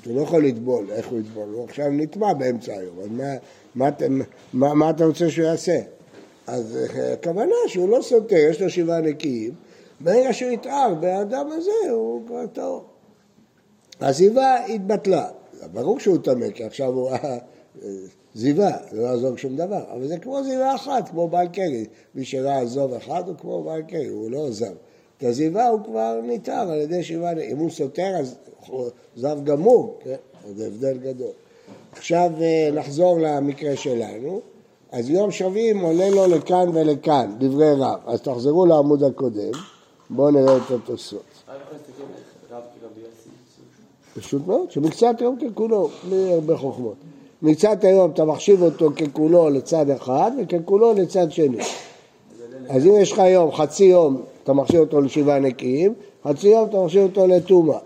הוא 0.06 0.16
לא 0.16 0.22
יכול 0.22 0.46
לטבול, 0.46 0.86
איך 0.92 1.08
הוא 1.08 1.20
יטבול? 1.20 1.50
הוא 1.54 1.64
עכשיו 1.64 1.90
נטמע 1.90 2.34
באמצע 2.34 2.74
היום, 2.74 3.00
אז 3.00 3.08
מה, 3.12 3.34
מה, 3.76 3.90
מה, 4.54 4.74
מה 4.74 4.90
אתה 4.90 5.06
רוצה 5.06 5.30
שהוא 5.30 5.46
יעשה? 5.46 5.80
אז 6.48 6.78
אה, 6.96 7.14
הכוונה 7.14 7.56
שהוא 7.68 7.90
לא 7.90 8.02
סותר, 8.02 8.36
יש 8.36 8.62
לו 8.62 8.70
שבעה 8.70 9.02
נקיים, 9.02 9.52
ברגע 10.00 10.34
שהוא 10.34 10.52
יתער 10.52 10.94
באדם 10.94 11.48
הזה 11.52 11.92
הוא 11.92 12.28
כבר 12.28 12.48
טהור. 12.48 12.84
הזיווה 14.02 14.66
התבטלה, 14.66 15.28
ברור 15.74 16.00
שהוא 16.00 16.18
טמא, 16.18 16.50
כי 16.50 16.64
עכשיו 16.64 16.94
הוא 16.94 17.12
זיווה, 18.36 18.72
זה 18.92 19.02
לא 19.02 19.08
יעזור 19.08 19.38
שום 19.38 19.56
דבר, 19.56 19.84
אבל 19.94 20.08
זה 20.08 20.18
כמו 20.18 20.44
זיווה 20.44 20.76
אחת, 20.76 21.10
כמו 21.10 21.28
בעל 21.28 21.48
קרי, 21.48 21.86
מי 22.16 22.26
שראה 22.26 22.62
עזוב 22.62 22.94
אחד 22.94 23.24
הוא 23.28 23.36
כמו 23.38 23.64
בעל 23.64 23.82
קרי, 23.82 24.08
הוא 24.08 24.32
לא 24.32 24.48
עזב. 24.48 24.74
את 25.18 25.24
הזיווה 25.24 25.68
הוא 25.68 25.80
כבר 25.84 26.20
נטהר 26.24 26.72
על 26.72 26.80
ידי 26.80 27.04
שבעה, 27.04 27.32
אם 27.32 27.58
הוא 27.58 27.70
סותר 27.70 28.16
אז 28.20 28.36
זב 29.16 29.38
גמור, 29.44 30.00
כן? 30.04 30.16
זה 30.56 30.68
הבדל 30.68 30.98
גדול. 30.98 31.32
עכשיו 31.92 32.32
אה, 32.42 32.70
נחזור 32.74 33.20
למקרה 33.20 33.76
שלנו. 33.76 34.42
אז 34.92 35.10
יום 35.10 35.32
שווים 35.32 35.80
עולה 35.80 36.10
לו 36.10 36.28
לכאן 36.28 36.70
ולכאן, 36.74 37.36
דברי 37.40 37.72
רב. 37.72 38.00
אז 38.06 38.22
תחזרו 38.22 38.66
לעמוד 38.66 39.04
הקודם, 39.04 39.52
בואו 40.10 40.32
נראה 40.32 40.58
את 40.58 40.72
התוספות. 40.72 41.35
פשוט 44.16 44.48
מאוד, 44.48 44.72
שמקצת 44.72 45.16
היום 45.20 45.38
ככולו, 45.40 45.90
בלי 46.10 46.34
הרבה 46.34 46.58
חוכמות. 46.58 46.96
מקצת 47.42 47.84
היום 47.84 48.12
אתה 48.12 48.26
מחשיב 48.26 48.62
אותו 48.62 48.90
ככולו 48.96 49.50
לצד 49.50 49.90
אחד 49.90 50.32
וככולו 50.42 50.94
לצד 50.94 51.32
שני. 51.32 51.58
אז 52.70 52.86
אם 52.86 52.92
יש 53.02 53.12
לך 53.12 53.20
היום 53.20 53.52
חצי 53.52 53.84
יום 53.84 54.22
אתה 54.44 54.54
מחשיב 54.54 54.80
אותו 54.80 55.02
לשבעה 55.02 55.40
נקיים, 55.40 55.94
חצי 56.28 56.48
יום 56.48 56.70
אתה 56.70 56.78
מחשיב 56.78 57.04
אותו 57.04 57.28
לטומאה. 57.28 57.80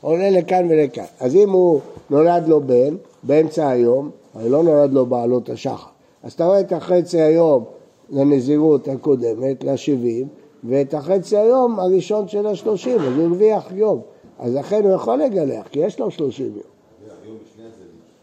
עולה 0.00 0.30
לכאן 0.30 0.66
ולכאן. 0.70 1.04
אז 1.20 1.34
אם 1.34 1.50
הוא 1.50 1.80
נולד 2.10 2.48
לו 2.48 2.60
בן, 2.60 2.96
באמצע 3.22 3.68
היום, 3.68 4.10
הרי 4.34 4.48
לא 4.48 4.62
נולד 4.62 4.92
לו 4.92 5.06
בעלות 5.06 5.50
השחר. 5.50 5.88
אז 6.22 6.32
אתה 6.32 6.44
רואה 6.44 6.60
את 6.60 6.72
החצי 6.72 7.20
היום 7.20 7.64
לנזירות 8.10 8.88
הקודמת, 8.88 9.64
ל-70, 9.64 10.26
ואת 10.64 10.94
החצי 10.94 11.36
היום 11.36 11.80
הראשון 11.80 12.28
של 12.28 12.46
ה-30, 12.46 12.66
אז 12.66 13.16
הוא 13.16 13.24
הרוויח 13.24 13.72
יום. 13.72 14.00
אז 14.38 14.54
לכן 14.54 14.84
הוא 14.84 14.94
יכול 14.94 15.18
לגלח, 15.18 15.68
כי 15.68 15.78
יש 15.78 16.00
לו 16.00 16.10
30 16.10 16.46
יום. 16.46 16.74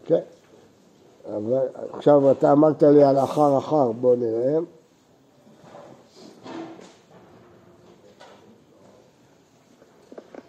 כן. 0.06 0.20
עכשיו 1.92 2.30
אתה 2.30 2.52
אמרת 2.52 2.82
לי 2.82 3.04
על 3.04 3.18
אחר 3.18 3.58
אחר, 3.58 3.92
בוא 3.92 4.16
נראה. 4.16 4.58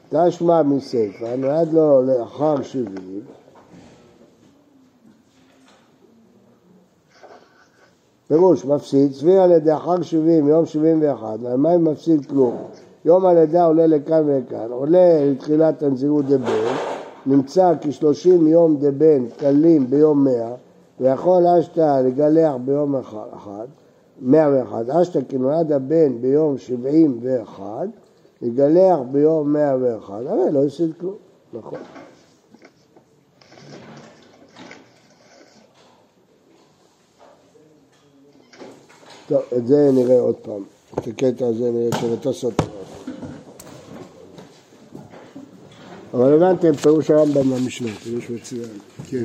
תשמע 0.10 0.64
מסיפא, 0.64 1.36
נולד 1.36 1.74
לו 1.74 2.02
לאחר 2.02 2.62
שבעים, 2.62 3.22
פירוש, 8.34 8.66
מפסיד, 8.66 9.12
צבי 9.12 9.38
על 9.38 9.52
ידי 9.52 9.74
אחר 9.74 10.02
שבעים, 10.02 10.48
יום 10.48 10.66
שבעים 10.66 11.00
ואחד, 11.02 11.38
והמים 11.42 11.84
מפסיד 11.84 12.26
כלום. 12.26 12.58
יום 13.06 13.26
הלידה 13.26 13.66
עולה 13.66 13.88
לכאן 13.88 14.24
ולכאן, 14.26 14.72
עולה 14.72 15.26
לתחילת 15.32 15.84
הנזירות 15.84 16.26
דבן, 16.26 16.74
נמצא 17.26 17.74
כשלושים 17.82 18.48
יום 18.48 18.78
דבן 18.80 19.26
קלים 19.38 19.90
ביום 19.90 20.24
מאה, 20.24 20.54
ויכול 21.00 21.48
אשתא 21.48 22.02
לגלח 22.06 22.54
ביום 22.66 22.96
אחד, 22.96 23.66
מאה 24.22 24.50
ואחד, 24.54 24.90
אשתא 24.90 25.20
כנולד 25.30 25.72
הבן 25.72 26.22
ביום 26.22 26.58
שבעים 26.58 27.20
ואחד, 27.22 27.88
לגלח 28.42 29.00
ביום 29.12 29.54
מאה 29.54 29.76
ואחד, 29.80 30.22
אבל 30.26 30.50
לא 30.52 30.64
הפסיד 30.64 30.94
כלום, 31.00 31.16
נכון. 31.54 31.80
טוב, 39.28 39.42
את 39.58 39.68
זה 39.68 39.90
נראה 39.94 40.20
עוד 40.20 40.36
פעם. 40.36 40.64
את 40.94 41.08
הקטע 41.08 41.48
הזה 41.48 41.72
נראה 41.72 42.00
שבתוספות. 42.02 42.62
אבל 46.14 46.34
הבנתם 46.34 46.76
פירוש 46.76 47.12
הרמב"ם 47.12 47.50
במשנה, 47.50 47.92
פירוש 48.04 48.30
מצוין. 48.30 48.70
כן. 49.10 49.24